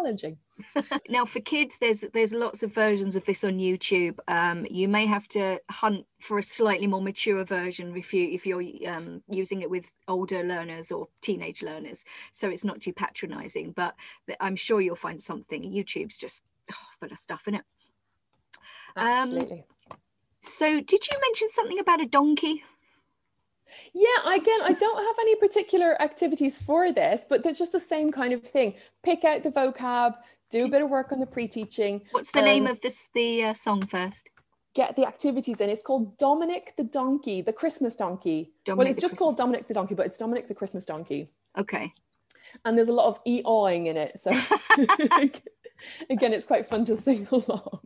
challenging. 0.01 0.37
now 1.09 1.25
for 1.25 1.39
kids, 1.39 1.75
there's 1.79 2.03
there's 2.13 2.33
lots 2.33 2.63
of 2.63 2.73
versions 2.73 3.15
of 3.15 3.25
this 3.25 3.43
on 3.43 3.57
YouTube. 3.57 4.17
Um, 4.27 4.65
you 4.69 4.87
may 4.87 5.05
have 5.05 5.27
to 5.29 5.59
hunt 5.69 6.05
for 6.19 6.39
a 6.39 6.43
slightly 6.43 6.87
more 6.87 7.01
mature 7.01 7.43
version 7.45 7.95
if 7.95 8.13
you 8.13 8.29
if 8.31 8.45
you're 8.45 8.63
um, 8.87 9.21
using 9.29 9.61
it 9.61 9.69
with 9.69 9.85
older 10.07 10.43
learners 10.43 10.91
or 10.91 11.07
teenage 11.21 11.61
learners, 11.61 12.03
so 12.33 12.49
it's 12.49 12.63
not 12.63 12.81
too 12.81 12.93
patronising. 12.93 13.73
But 13.75 13.95
I'm 14.39 14.55
sure 14.55 14.81
you'll 14.81 14.95
find 14.95 15.21
something. 15.21 15.63
YouTube's 15.63 16.17
just 16.17 16.41
oh, 16.71 16.75
full 16.99 17.11
of 17.11 17.17
stuff 17.17 17.47
in 17.47 17.55
it. 17.55 17.63
Um, 18.95 19.07
Absolutely. 19.07 19.65
Um, 19.89 19.97
so 20.43 20.65
did 20.81 21.07
you 21.07 21.17
mention 21.21 21.49
something 21.49 21.79
about 21.79 22.01
a 22.01 22.07
donkey? 22.07 22.63
Yeah, 23.93 24.35
again, 24.35 24.59
I 24.63 24.73
don't 24.73 24.97
have 24.97 25.15
any 25.19 25.35
particular 25.35 26.01
activities 26.01 26.61
for 26.61 26.91
this, 26.91 27.25
but 27.27 27.45
it's 27.45 27.59
just 27.59 27.71
the 27.71 27.79
same 27.79 28.11
kind 28.11 28.33
of 28.33 28.43
thing. 28.43 28.75
Pick 29.03 29.23
out 29.23 29.43
the 29.43 29.51
vocab, 29.51 30.15
do 30.49 30.65
a 30.65 30.69
bit 30.69 30.81
of 30.81 30.89
work 30.89 31.11
on 31.11 31.19
the 31.19 31.25
pre-teaching. 31.25 32.01
What's 32.11 32.31
the 32.31 32.41
name 32.41 32.67
of 32.67 32.79
this 32.81 33.09
the 33.13 33.45
uh, 33.45 33.53
song 33.53 33.87
first? 33.87 34.29
get 34.73 34.95
the 34.95 35.05
activities 35.05 35.61
in. 35.61 35.69
It's 35.69 35.81
called 35.81 36.17
Dominic 36.17 36.73
the 36.77 36.83
Donkey, 36.83 37.41
the 37.41 37.53
Christmas 37.53 37.95
Donkey. 37.95 38.53
Dominic 38.65 38.77
well, 38.77 38.91
it's 38.91 39.01
just 39.01 39.11
Christmas- 39.11 39.19
called 39.19 39.37
Dominic 39.37 39.67
the 39.67 39.73
Donkey, 39.73 39.95
but 39.95 40.05
it's 40.05 40.17
Dominic 40.17 40.47
the 40.47 40.55
Christmas 40.55 40.85
Donkey. 40.85 41.29
Okay. 41.57 41.93
And 42.65 42.77
there's 42.77 42.87
a 42.87 42.93
lot 42.93 43.07
of 43.07 43.19
e-awing 43.25 43.87
in 43.87 43.97
it. 43.97 44.19
So 44.19 44.31
again, 46.09 46.33
it's 46.33 46.45
quite 46.45 46.65
fun 46.65 46.85
to 46.85 46.97
sing 46.97 47.27
along. 47.31 47.79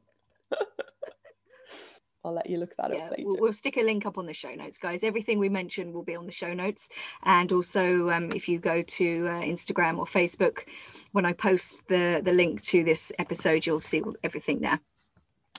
I'll 2.25 2.33
let 2.33 2.49
you 2.49 2.57
look 2.57 2.75
that 2.77 2.91
yeah, 2.91 3.05
up 3.05 3.11
later. 3.11 3.23
we'll, 3.25 3.38
we'll 3.39 3.53
stick 3.53 3.77
a 3.77 3.81
link 3.81 4.05
up 4.05 4.17
on 4.17 4.25
the 4.25 4.33
show 4.33 4.53
notes, 4.55 4.77
guys. 4.77 5.03
Everything 5.03 5.39
we 5.39 5.49
mentioned 5.49 5.93
will 5.93 6.03
be 6.03 6.15
on 6.15 6.25
the 6.25 6.31
show 6.31 6.53
notes, 6.53 6.89
and 7.23 7.51
also 7.51 8.09
um, 8.09 8.31
if 8.31 8.47
you 8.49 8.59
go 8.59 8.81
to 8.81 9.27
uh, 9.27 9.41
Instagram 9.41 9.97
or 9.99 10.05
Facebook, 10.05 10.65
when 11.11 11.25
I 11.25 11.33
post 11.33 11.88
the 11.88 12.21
the 12.23 12.33
link 12.33 12.61
to 12.63 12.83
this 12.83 13.11
episode, 13.19 13.65
you'll 13.65 13.79
see 13.79 14.01
everything 14.23 14.59
there. 14.61 14.79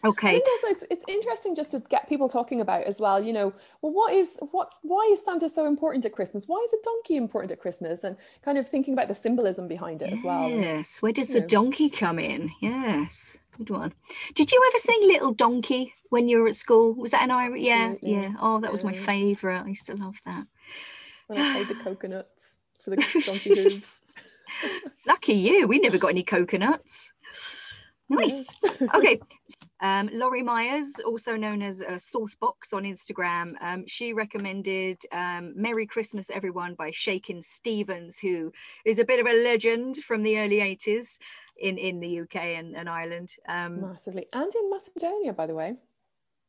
I 0.02 0.08
Okay. 0.08 0.30
think 0.32 0.46
also 0.46 0.66
it's, 0.68 0.84
it's 0.90 1.04
interesting 1.08 1.54
just 1.54 1.70
to 1.70 1.80
get 1.80 2.08
people 2.08 2.28
talking 2.28 2.60
about 2.60 2.84
as 2.84 3.00
well, 3.00 3.22
you 3.22 3.32
know, 3.32 3.52
well, 3.80 3.92
what 3.92 4.12
is 4.12 4.36
what 4.50 4.70
why 4.82 5.08
is 5.12 5.24
Santa 5.24 5.48
so 5.48 5.66
important 5.66 6.04
at 6.04 6.12
Christmas? 6.12 6.46
Why 6.46 6.62
is 6.64 6.72
a 6.72 6.76
donkey 6.84 7.16
important 7.16 7.50
at 7.50 7.60
Christmas? 7.60 8.04
And 8.04 8.16
kind 8.42 8.58
of 8.58 8.68
thinking 8.68 8.92
about 8.94 9.08
the 9.08 9.14
symbolism 9.14 9.68
behind 9.68 10.02
it 10.02 10.12
as 10.12 10.22
well. 10.22 10.60
Yes. 10.60 11.00
Where 11.02 11.12
does 11.12 11.28
you 11.28 11.34
the 11.34 11.40
know. 11.40 11.46
donkey 11.46 11.88
come 11.90 12.18
in? 12.18 12.50
Yes. 12.60 13.36
Good 13.58 13.70
one. 13.70 13.94
Did 14.34 14.52
you 14.52 14.62
ever 14.70 14.78
sing 14.78 15.00
Little 15.02 15.32
Donkey 15.32 15.94
when 16.10 16.28
you 16.28 16.40
were 16.40 16.48
at 16.48 16.56
school? 16.56 16.92
Was 16.94 17.12
that 17.12 17.22
an 17.22 17.30
Irish? 17.30 17.62
Yeah. 17.62 17.92
Absolutely. 17.92 18.12
Yeah. 18.12 18.32
Oh, 18.40 18.60
that 18.60 18.72
was 18.72 18.84
my 18.84 18.92
favourite. 18.92 19.64
I 19.64 19.68
used 19.68 19.86
to 19.86 19.94
love 19.96 20.16
that. 20.26 20.46
When 21.28 21.38
I 21.38 21.52
played 21.54 21.68
the 21.68 21.74
coconuts 21.84 22.54
for 22.84 22.90
the 22.90 22.96
donkey 23.24 23.54
hooves. 23.54 23.94
Lucky 25.06 25.34
you. 25.34 25.66
We 25.66 25.78
never 25.78 25.98
got 25.98 26.08
any 26.08 26.22
coconuts. 26.22 27.10
Nice. 28.08 28.46
okay. 28.94 29.20
Um, 29.80 30.08
Laurie 30.12 30.42
Myers, 30.42 30.94
also 31.04 31.36
known 31.36 31.60
as 31.60 31.82
uh, 31.82 31.98
Saucebox 31.98 32.72
on 32.72 32.84
Instagram, 32.84 33.52
um, 33.60 33.84
she 33.86 34.12
recommended 34.12 34.98
um, 35.12 35.52
Merry 35.54 35.86
Christmas 35.86 36.30
Everyone 36.30 36.74
by 36.74 36.90
Shakin' 36.90 37.42
Stevens, 37.42 38.18
who 38.18 38.52
is 38.84 38.98
a 38.98 39.04
bit 39.04 39.20
of 39.20 39.26
a 39.26 39.42
legend 39.42 39.98
from 39.98 40.22
the 40.22 40.38
early 40.38 40.56
80s 40.56 41.08
in, 41.58 41.76
in 41.78 42.00
the 42.00 42.20
UK 42.20 42.36
and, 42.36 42.74
and 42.74 42.88
Ireland. 42.88 43.34
Um, 43.48 43.82
Massively. 43.82 44.26
And 44.32 44.54
in 44.54 44.70
Macedonia, 44.70 45.32
by 45.32 45.46
the 45.46 45.54
way. 45.54 45.76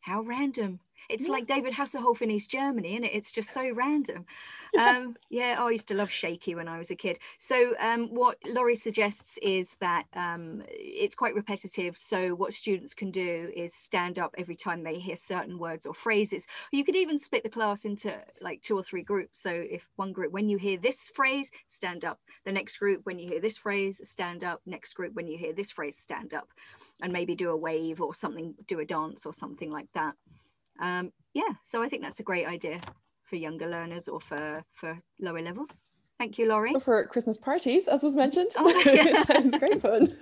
how 0.01 0.21
random. 0.21 0.79
It's 1.09 1.25
Yeah. 1.25 1.33
like 1.33 1.47
David 1.47 1.73
Hasselhoff 1.73 2.21
in 2.21 2.31
East 2.31 2.49
Germany, 2.51 2.95
and 2.95 3.05
it? 3.05 3.13
It's 3.13 3.31
just 3.31 3.51
so 3.53 3.69
random. 3.71 4.25
Um, 4.77 5.15
yeah, 5.29 5.55
I 5.61 5.69
used 5.71 5.87
to 5.87 5.93
love 5.93 6.11
Shaky 6.11 6.53
when 6.55 6.67
I 6.67 6.77
was 6.77 6.91
a 6.91 6.95
kid. 6.95 7.19
So, 7.39 7.75
um, 7.79 8.13
what 8.13 8.37
Laurie 8.45 8.75
suggests 8.75 9.37
is 9.41 9.75
that 9.79 10.05
um, 10.13 10.63
it's 10.67 11.15
quite 11.15 11.33
repetitive. 11.33 11.97
So, 11.97 12.35
what 12.35 12.53
students 12.53 12.93
can 12.93 13.11
do 13.11 13.51
is 13.55 13.73
stand 13.73 14.19
up 14.19 14.35
every 14.37 14.55
time 14.55 14.83
they 14.83 14.99
hear 14.99 15.15
certain 15.15 15.57
words 15.57 15.85
or 15.85 15.93
phrases. 15.93 16.45
You 16.71 16.83
could 16.83 16.95
even 16.95 17.17
split 17.17 17.43
the 17.43 17.49
class 17.49 17.85
into 17.85 18.19
like 18.41 18.61
two 18.61 18.77
or 18.77 18.83
three 18.83 19.03
groups. 19.03 19.39
So, 19.41 19.49
if 19.51 19.89
one 19.95 20.11
group, 20.13 20.31
when 20.31 20.49
you 20.49 20.57
hear 20.57 20.77
this 20.77 21.09
phrase, 21.15 21.49
stand 21.69 22.05
up. 22.05 22.19
The 22.45 22.51
next 22.51 22.77
group, 22.77 23.01
when 23.05 23.19
you 23.19 23.27
hear 23.29 23.41
this 23.41 23.57
phrase, 23.57 24.01
stand 24.03 24.43
up. 24.43 24.61
Next 24.65 24.93
group, 24.93 25.13
when 25.15 25.27
you 25.27 25.37
hear 25.37 25.53
this 25.53 25.71
phrase, 25.71 25.97
stand 25.97 26.33
up. 26.33 26.49
And 27.01 27.13
maybe 27.13 27.35
do 27.35 27.51
a 27.51 27.57
wave 27.57 28.01
or 28.01 28.15
something, 28.15 28.55
do 28.67 28.79
a 28.79 28.85
dance 28.85 29.25
or 29.25 29.33
something 29.33 29.71
like 29.71 29.87
that 29.93 30.15
um, 30.79 31.11
yeah 31.33 31.53
so 31.63 31.81
i 31.83 31.89
think 31.89 32.01
that's 32.01 32.19
a 32.19 32.23
great 32.23 32.47
idea 32.47 32.81
for 33.23 33.35
younger 33.35 33.67
learners 33.67 34.07
or 34.07 34.19
for 34.21 34.63
for 34.73 34.97
lower 35.19 35.41
levels 35.41 35.69
thank 36.17 36.37
you 36.37 36.47
laurie 36.47 36.73
Or 36.73 36.79
for 36.79 37.05
Christmas 37.07 37.37
parties, 37.37 37.87
as 37.87 38.01
was 38.01 38.15
mentioned. 38.15 38.51
Oh, 38.57 38.67
yeah. 38.85 39.23
sounds 39.31 39.55
great 39.57 39.79
fun. 39.81 40.17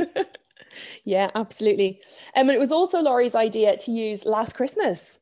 yeah, 1.06 1.30
absolutely. 1.36 2.02
Um, 2.36 2.50
and 2.50 2.52
it 2.52 2.60
was 2.60 2.72
also 2.72 3.02
Laurie's 3.02 3.36
idea 3.36 3.78
to 3.78 3.92
use 3.92 4.26
Last 4.26 4.56
Christmas, 4.56 5.20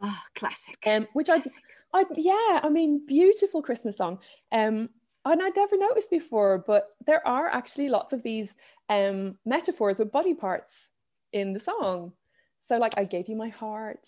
ah 0.00 0.22
classic 0.36 0.76
um, 0.86 1.08
which 1.14 1.28
I, 1.28 1.42
I, 1.92 2.04
yeah, 2.16 2.60
I 2.62 2.68
mean, 2.68 3.04
beautiful 3.06 3.62
Christmas 3.62 3.96
song. 3.96 4.20
Um, 4.52 4.90
and 5.24 5.42
I'd 5.42 5.56
never 5.56 5.76
noticed 5.76 6.10
before, 6.10 6.58
but 6.66 6.88
there 7.06 7.26
are 7.26 7.48
actually 7.48 7.88
lots 7.88 8.12
of 8.12 8.22
these 8.22 8.54
um, 8.88 9.38
metaphors 9.44 9.98
with 9.98 10.12
body 10.12 10.34
parts 10.34 10.88
in 11.32 11.52
the 11.52 11.60
song. 11.60 12.12
So, 12.60 12.78
like, 12.78 12.94
I 12.96 13.04
gave 13.04 13.28
you 13.28 13.36
my 13.36 13.48
heart, 13.48 14.06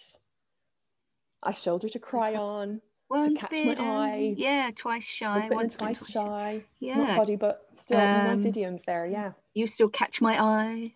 a 1.44 1.52
shoulder 1.52 1.88
to 1.88 1.98
cry 1.98 2.34
on, 2.34 2.80
to 3.22 3.34
catch 3.34 3.64
my 3.64 3.76
eye. 3.78 4.34
yeah 4.36 4.70
twice 4.74 5.04
shy 5.04 5.34
once 5.34 5.44
bitten, 5.44 5.56
once 5.56 5.74
twice 5.74 6.00
bitten, 6.06 6.12
shy. 6.26 6.62
Not 6.80 7.16
body, 7.16 7.36
but 7.36 7.66
still 7.76 7.98
nice 7.98 8.40
Um, 8.40 8.46
idioms 8.46 8.82
there. 8.86 9.06
Yeah. 9.06 9.32
you 9.54 9.66
still 9.66 9.88
catch 9.88 10.20
my 10.20 10.40
eye 10.42 10.94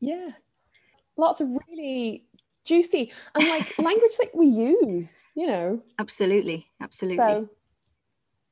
Yeah. 0.00 0.30
Lots 1.16 1.40
of 1.42 1.48
really 1.68 2.24
juicy 2.64 3.12
and 3.34 3.46
like 3.48 3.78
language 3.78 4.16
that 4.18 4.30
we 4.34 4.46
use, 4.46 5.16
you 5.34 5.46
know. 5.46 5.82
absolutely 5.98 6.66
absolutely 6.80 7.16
So 7.18 7.48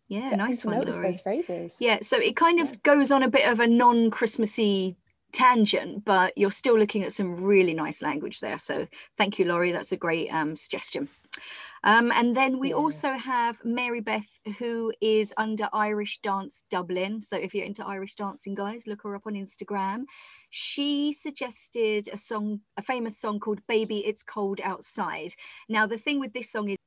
yeah 0.08 0.30
nice 0.36 0.62
to 0.62 0.68
one 0.68 0.78
notice 0.78 0.96
laurie 0.96 1.12
those 1.12 1.20
phrases. 1.20 1.76
yeah 1.80 1.98
so 2.02 2.16
it 2.18 2.34
kind 2.36 2.60
of 2.60 2.68
Yeah. 2.68 2.76
goes 2.82 3.12
on 3.12 3.22
a 3.22 3.28
bit 3.28 3.46
of 3.46 3.60
a 3.60 3.66
non-christmassy 3.66 4.96
tangent 5.32 6.04
but 6.04 6.36
you're 6.38 6.50
still 6.50 6.78
looking 6.78 7.02
at 7.04 7.12
some 7.12 7.34
really 7.36 7.74
nice 7.74 8.00
language 8.02 8.40
there. 8.40 8.58
So 8.58 8.86
thank 9.16 9.38
you 9.38 9.44
laurie. 9.44 9.72
That's 9.72 9.92
a 9.92 9.96
great 9.96 10.28
um, 10.30 10.56
suggestion. 10.56 11.08
Um, 11.84 12.10
and 12.12 12.36
then 12.36 12.58
we 12.58 12.70
Yeah. 12.70 12.76
also 12.76 13.12
have 13.12 13.56
mary 13.64 14.00
beth 14.00 14.26
who 14.58 14.92
is 15.00 15.32
under 15.36 15.68
irish 15.72 16.20
dance 16.22 16.64
dublin. 16.70 17.22
So 17.22 17.36
if 17.36 17.54
you're 17.54 17.66
into 17.66 17.84
irish 17.86 18.14
dancing 18.14 18.54
guys 18.54 18.86
look 18.86 19.02
her 19.02 19.14
up 19.14 19.26
on 19.26 19.34
instagram. 19.34 20.04
She 20.50 21.12
suggested 21.12 22.08
a 22.12 22.16
song 22.16 22.60
a 22.76 22.82
famous 22.82 23.18
song 23.18 23.38
called 23.38 23.60
baby 23.68 23.98
it's 23.98 24.22
cold 24.22 24.60
outside. 24.64 25.34
Now 25.68 25.86
the 25.86 25.98
thing 25.98 26.18
with 26.20 26.32
this 26.32 26.50
song 26.50 26.70
is 26.70 26.78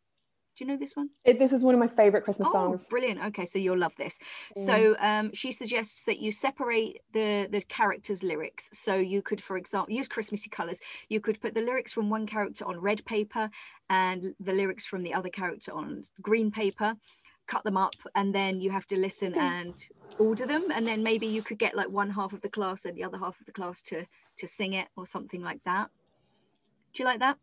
do 0.58 0.64
you 0.64 0.70
know 0.70 0.78
this 0.78 0.96
one 0.96 1.10
It, 1.24 1.40
this 1.40 1.54
is 1.54 1.62
one 1.64 1.74
of 1.74 1.80
my 1.80 1.88
favorite 1.88 2.24
Christmas 2.24 2.50
Oh, 2.50 2.54
songs. 2.54 2.88
brilliant. 2.88 3.24
Okay, 3.28 3.46
so 3.46 3.58
you'll 3.60 3.78
love 3.78 3.94
this. 3.98 4.18
Mm. 4.58 4.66
So 4.66 4.96
um, 5.00 5.34
she 5.34 5.52
suggests 5.52 6.04
that 6.06 6.20
you 6.20 6.32
separate 6.32 7.02
the 7.14 7.48
the 7.52 7.62
characters' 7.62 8.24
lyrics. 8.24 8.70
So 8.74 8.96
you 8.96 9.22
could, 9.22 9.42
for 9.42 9.58
example, 9.58 9.94
use 9.96 10.08
Christmassy 10.08 10.50
colours. 10.50 10.80
You 11.10 11.20
could 11.22 11.40
put 11.40 11.54
the 11.54 11.62
lyrics 11.62 11.94
from 11.94 12.10
one 12.10 12.28
character 12.28 12.66
on 12.66 12.80
red 12.80 13.04
paper 13.06 13.50
and 13.90 14.36
the 14.40 14.54
lyrics 14.54 14.86
from 14.86 15.04
the 15.04 15.14
other 15.14 15.30
character 15.30 15.72
on 15.74 16.04
green 16.22 16.52
paper. 16.52 16.96
Cut 17.48 17.64
them 17.64 17.78
up, 17.78 17.96
and 18.16 18.34
then 18.34 18.60
you 18.60 18.72
have 18.72 18.88
to 18.88 18.98
listen 18.98 19.34
and 19.36 19.74
order 20.20 20.46
them. 20.46 20.64
And 20.74 20.86
then 20.86 21.04
maybe 21.04 21.28
you 21.28 21.42
could 21.42 21.60
get 21.60 21.76
like 21.76 21.90
one 21.90 22.10
half 22.10 22.34
of 22.34 22.42
the 22.42 22.50
class 22.50 22.86
and 22.86 22.96
the 22.98 23.04
other 23.04 23.18
half 23.18 23.40
of 23.40 23.46
the 23.46 23.52
class 23.52 23.82
to 23.84 24.06
to 24.38 24.48
sing 24.48 24.74
it 24.74 24.88
or 24.96 25.06
something 25.06 25.42
like 25.42 25.62
that. 25.66 25.90
Do 26.94 27.04
you 27.04 27.06
like 27.06 27.20
that? 27.20 27.38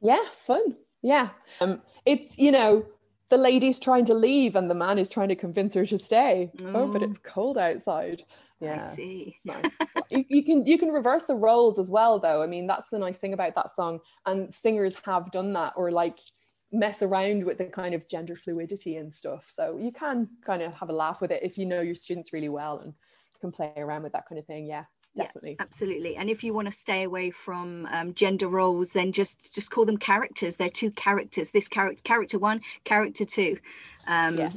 Yeah, 0.00 0.24
fun. 0.30 0.76
Yeah. 1.04 1.28
Um, 1.60 1.82
it's, 2.06 2.38
you 2.38 2.50
know, 2.50 2.84
the 3.30 3.36
lady's 3.36 3.78
trying 3.78 4.06
to 4.06 4.14
leave 4.14 4.56
and 4.56 4.70
the 4.70 4.74
man 4.74 4.98
is 4.98 5.10
trying 5.10 5.28
to 5.28 5.36
convince 5.36 5.74
her 5.74 5.86
to 5.86 5.98
stay. 5.98 6.50
Oh, 6.64 6.88
but 6.88 7.02
it's 7.02 7.18
cold 7.18 7.58
outside. 7.58 8.24
Yeah. 8.60 8.90
I 8.90 8.96
see. 8.96 9.36
nice. 9.44 9.70
you, 10.10 10.24
you 10.28 10.44
can 10.44 10.64
you 10.64 10.78
can 10.78 10.90
reverse 10.90 11.24
the 11.24 11.34
roles 11.34 11.78
as 11.78 11.90
well 11.90 12.18
though 12.18 12.42
i 12.42 12.46
mean 12.46 12.66
that's 12.66 12.88
the 12.88 12.98
nice 12.98 13.18
thing 13.18 13.34
about 13.34 13.54
that 13.56 13.74
song 13.74 13.98
and 14.26 14.54
singers 14.54 14.98
have 15.04 15.30
done 15.32 15.52
that 15.52 15.74
or 15.76 15.90
like 15.90 16.18
mess 16.72 17.02
around 17.02 17.44
with 17.44 17.58
the 17.58 17.64
kind 17.64 17.94
of 17.94 18.08
gender 18.08 18.36
fluidity 18.36 18.96
and 18.96 19.14
stuff 19.14 19.52
so 19.54 19.76
you 19.76 19.92
can 19.92 20.28
kind 20.46 20.62
of 20.62 20.72
have 20.72 20.88
a 20.88 20.92
laugh 20.92 21.20
with 21.20 21.30
it 21.30 21.42
if 21.42 21.58
you 21.58 21.66
know 21.66 21.82
your 21.82 21.94
students 21.94 22.32
really 22.32 22.48
well 22.48 22.78
and 22.78 22.94
can 23.40 23.50
play 23.50 23.72
around 23.76 24.02
with 24.02 24.12
that 24.12 24.26
kind 24.28 24.38
of 24.38 24.46
thing 24.46 24.66
yeah 24.66 24.84
Yeah. 25.14 25.30
absolutely. 25.60 26.16
And 26.16 26.28
if 26.28 26.42
you 26.42 26.52
want 26.54 26.66
to 26.66 26.72
stay 26.72 27.04
away 27.04 27.30
from 27.30 27.86
um, 27.86 28.14
gender 28.14 28.48
roles 28.48 28.92
then 28.92 29.12
just 29.12 29.52
just 29.54 29.70
call 29.70 29.84
them 29.84 29.96
characters. 29.96 30.56
They're 30.56 30.70
two 30.70 30.90
characters. 30.92 31.50
This 31.50 31.68
character 31.68 32.02
character 32.04 32.38
one 32.38 32.60
character 32.84 33.24
two. 33.24 33.58
Um 34.06 34.36
Yeah. 34.38 34.50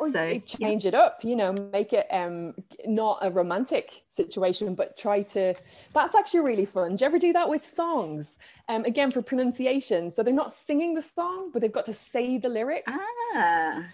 or 0.00 0.10
so, 0.10 0.22
y- 0.24 0.42
yeah. 0.58 0.68
change 0.68 0.86
it 0.86 0.94
up 0.94 1.24
you 1.24 1.34
know 1.36 1.52
make 1.52 1.92
it 1.92 2.06
um 2.10 2.54
not 2.86 3.18
a 3.20 3.30
romantic 3.30 4.04
situation 4.08 4.74
but 4.74 4.96
try 4.96 5.22
to 5.22 5.54
that's 5.92 6.14
actually 6.16 6.40
really 6.40 6.64
fun. 6.64 6.94
Do 6.94 7.02
you 7.04 7.06
ever 7.06 7.18
do 7.18 7.32
that 7.32 7.48
with 7.48 7.64
songs? 7.66 8.38
Um 8.68 8.84
again 8.84 9.10
for 9.10 9.22
pronunciation. 9.22 10.10
So 10.10 10.22
they're 10.22 10.32
not 10.34 10.52
singing 10.52 10.94
the 10.94 11.02
song 11.02 11.50
but 11.52 11.60
they've 11.62 11.72
got 11.72 11.86
to 11.86 11.94
say 11.94 12.38
the 12.38 12.48
lyrics. 12.48 12.96
Ah 13.34 13.84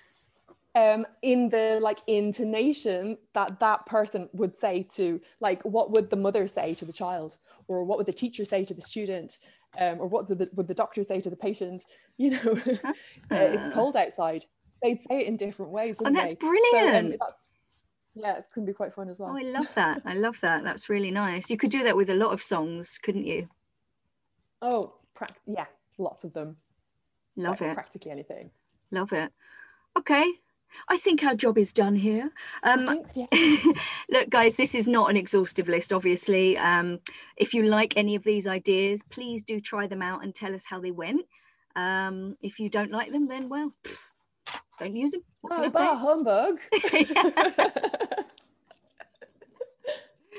um 0.77 1.07
in 1.23 1.49
the 1.51 1.79
like 1.81 2.01
intonation 2.09 3.17
that 3.33 3.61
that 3.61 3.87
person 3.87 4.29
would 4.33 4.59
say 4.59 4.83
to 4.95 5.21
like 5.41 5.63
what 5.63 5.91
would 5.93 6.11
the 6.11 6.17
mother 6.17 6.47
say 6.47 6.75
to 6.75 6.85
the 6.85 6.93
child? 6.93 7.37
Or 7.69 7.85
what 7.85 7.97
would 7.99 8.07
the 8.07 8.13
teacher 8.13 8.45
say 8.45 8.65
to 8.65 8.75
the 8.75 8.83
student? 8.83 9.39
Um, 9.81 10.01
or 10.01 10.07
what 10.07 10.29
would 10.29 10.39
the, 10.39 10.49
would 10.55 10.69
the 10.69 10.75
doctor 10.75 11.03
say 11.05 11.21
to 11.21 11.31
the 11.31 11.37
patient? 11.37 11.85
You 12.17 12.31
know 12.31 12.53
uh, 12.67 13.49
it's 13.55 13.67
Ah. 13.69 13.71
cold 13.73 13.97
outside. 13.97 14.45
They'd 14.83 15.01
say 15.01 15.21
it 15.23 15.27
in 15.27 15.37
different 15.37 15.73
ways 15.73 15.97
oh 15.99 16.05
wouldn't 16.05 16.17
that's 16.17 16.33
they? 16.35 16.37
brilliant 16.39 16.73
So, 16.73 16.99
um, 16.99 17.11
that- 17.11 17.39
yeah 18.17 18.37
it 18.39 18.47
can 18.53 18.65
be 18.65 18.73
quite 18.73 18.93
fun 18.95 19.09
as 19.09 19.19
well. 19.19 19.31
Oh 19.33 19.37
i 19.39 19.43
love 19.43 19.69
that. 19.75 20.03
I 20.05 20.15
love 20.15 20.37
that. 20.43 20.63
That's 20.65 20.89
really 20.89 21.11
nice. 21.11 21.51
You 21.51 21.57
could 21.57 21.71
do 21.71 21.83
that 21.85 21.97
with 21.97 22.11
a 22.11 22.15
lot 22.15 22.33
of 22.33 22.43
songs 22.43 22.99
couldn't 23.03 23.25
you? 23.27 23.49
Oh 24.63 24.95
prac- 25.15 25.41
yeah 25.47 25.67
lots 25.99 26.25
of 26.25 26.33
them. 26.33 26.57
Love 27.37 27.61
like, 27.61 27.71
it. 27.71 27.75
practically 27.75 28.11
anything. 28.13 28.51
Love 28.91 29.13
it. 29.13 29.33
Okay 29.99 30.25
I 30.89 30.99
think 30.99 31.25
our 31.25 31.35
job 31.35 31.59
is 31.59 31.73
done 31.73 31.97
here. 31.97 32.31
Um, 32.63 32.87
think, 32.87 33.07
yeah. 33.15 33.27
look, 34.11 34.31
guys, 34.31 34.55
this 34.55 34.75
is 34.75 34.87
not 34.87 35.11
an 35.11 35.17
exhaustive 35.17 35.69
list, 35.69 35.93
obviously. 35.93 36.57
Um, 36.59 37.01
if 37.37 37.53
you 37.55 37.65
like 37.65 37.95
any 37.97 38.15
of 38.15 38.23
these 38.25 38.47
ideas, 38.47 39.03
please 39.11 39.43
do 39.43 39.61
try 39.61 39.87
them 39.87 40.03
out 40.03 40.23
and 40.23 40.35
tell 40.35 40.55
us 40.55 40.65
how 40.65 40.81
they 40.81 40.91
went. 40.91 41.23
Um, 41.77 42.37
if 42.43 42.59
you 42.59 42.69
don't 42.69 42.93
like 42.93 43.13
them, 43.13 43.29
then 43.29 43.49
well, 43.49 43.73
don't 44.79 44.97
use 44.97 45.13
them. 45.13 45.23
oh, 45.51 45.71
bah, 45.71 45.97
humbug. 45.97 46.61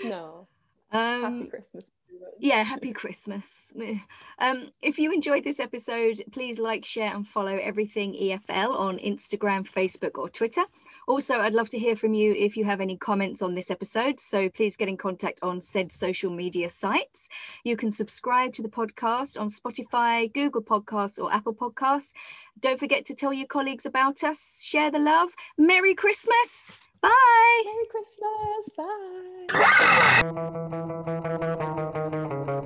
no. 0.04 0.48
Um, 0.92 1.22
Happy 1.22 1.48
Christmas 1.50 1.86
yeah 2.40 2.64
happy 2.64 2.92
christmas. 2.92 3.46
Um, 4.40 4.70
if 4.82 4.98
you 4.98 5.12
enjoyed 5.12 5.44
this 5.44 5.60
episode 5.60 6.24
please 6.32 6.60
like 6.60 6.86
share 6.86 7.14
and 7.14 7.28
follow 7.28 7.58
everything 7.58 8.14
efl 8.14 8.78
on 8.78 8.98
instagram 9.00 9.68
facebook 9.68 10.18
or 10.18 10.30
twitter. 10.30 10.64
Also 11.08 11.36
i'd 11.40 11.54
love 11.54 11.70
to 11.70 11.80
hear 11.80 11.96
from 11.96 12.14
you 12.14 12.34
if 12.34 12.56
you 12.56 12.64
have 12.64 12.82
any 12.82 12.98
comments 12.98 13.42
on 13.42 13.54
this 13.54 13.70
episode 13.70 14.20
so 14.20 14.50
please 14.50 14.76
get 14.76 14.88
in 14.88 14.98
contact 14.98 15.40
on 15.42 15.62
said 15.62 15.92
social 15.92 16.32
media 16.32 16.70
sites. 16.70 17.28
You 17.64 17.76
can 17.76 17.92
subscribe 17.92 18.54
to 18.54 18.62
the 18.62 18.70
podcast 18.70 19.40
on 19.40 19.50
spotify 19.50 20.32
google 20.34 20.62
podcasts 20.62 21.20
or 21.20 21.32
apple 21.34 21.54
podcasts. 21.54 22.14
Don't 22.62 22.80
forget 22.80 23.06
to 23.08 23.16
tell 23.16 23.34
your 23.34 23.48
colleagues 23.48 23.86
about 23.86 24.24
us. 24.24 24.62
Share 24.64 24.92
the 24.92 25.00
love. 25.00 25.30
Merry 25.58 25.96
christmas 25.96 26.72
bye. 27.06 27.64
Merry 27.66 27.88
christmas. 27.92 28.66
Bye 32.38 32.62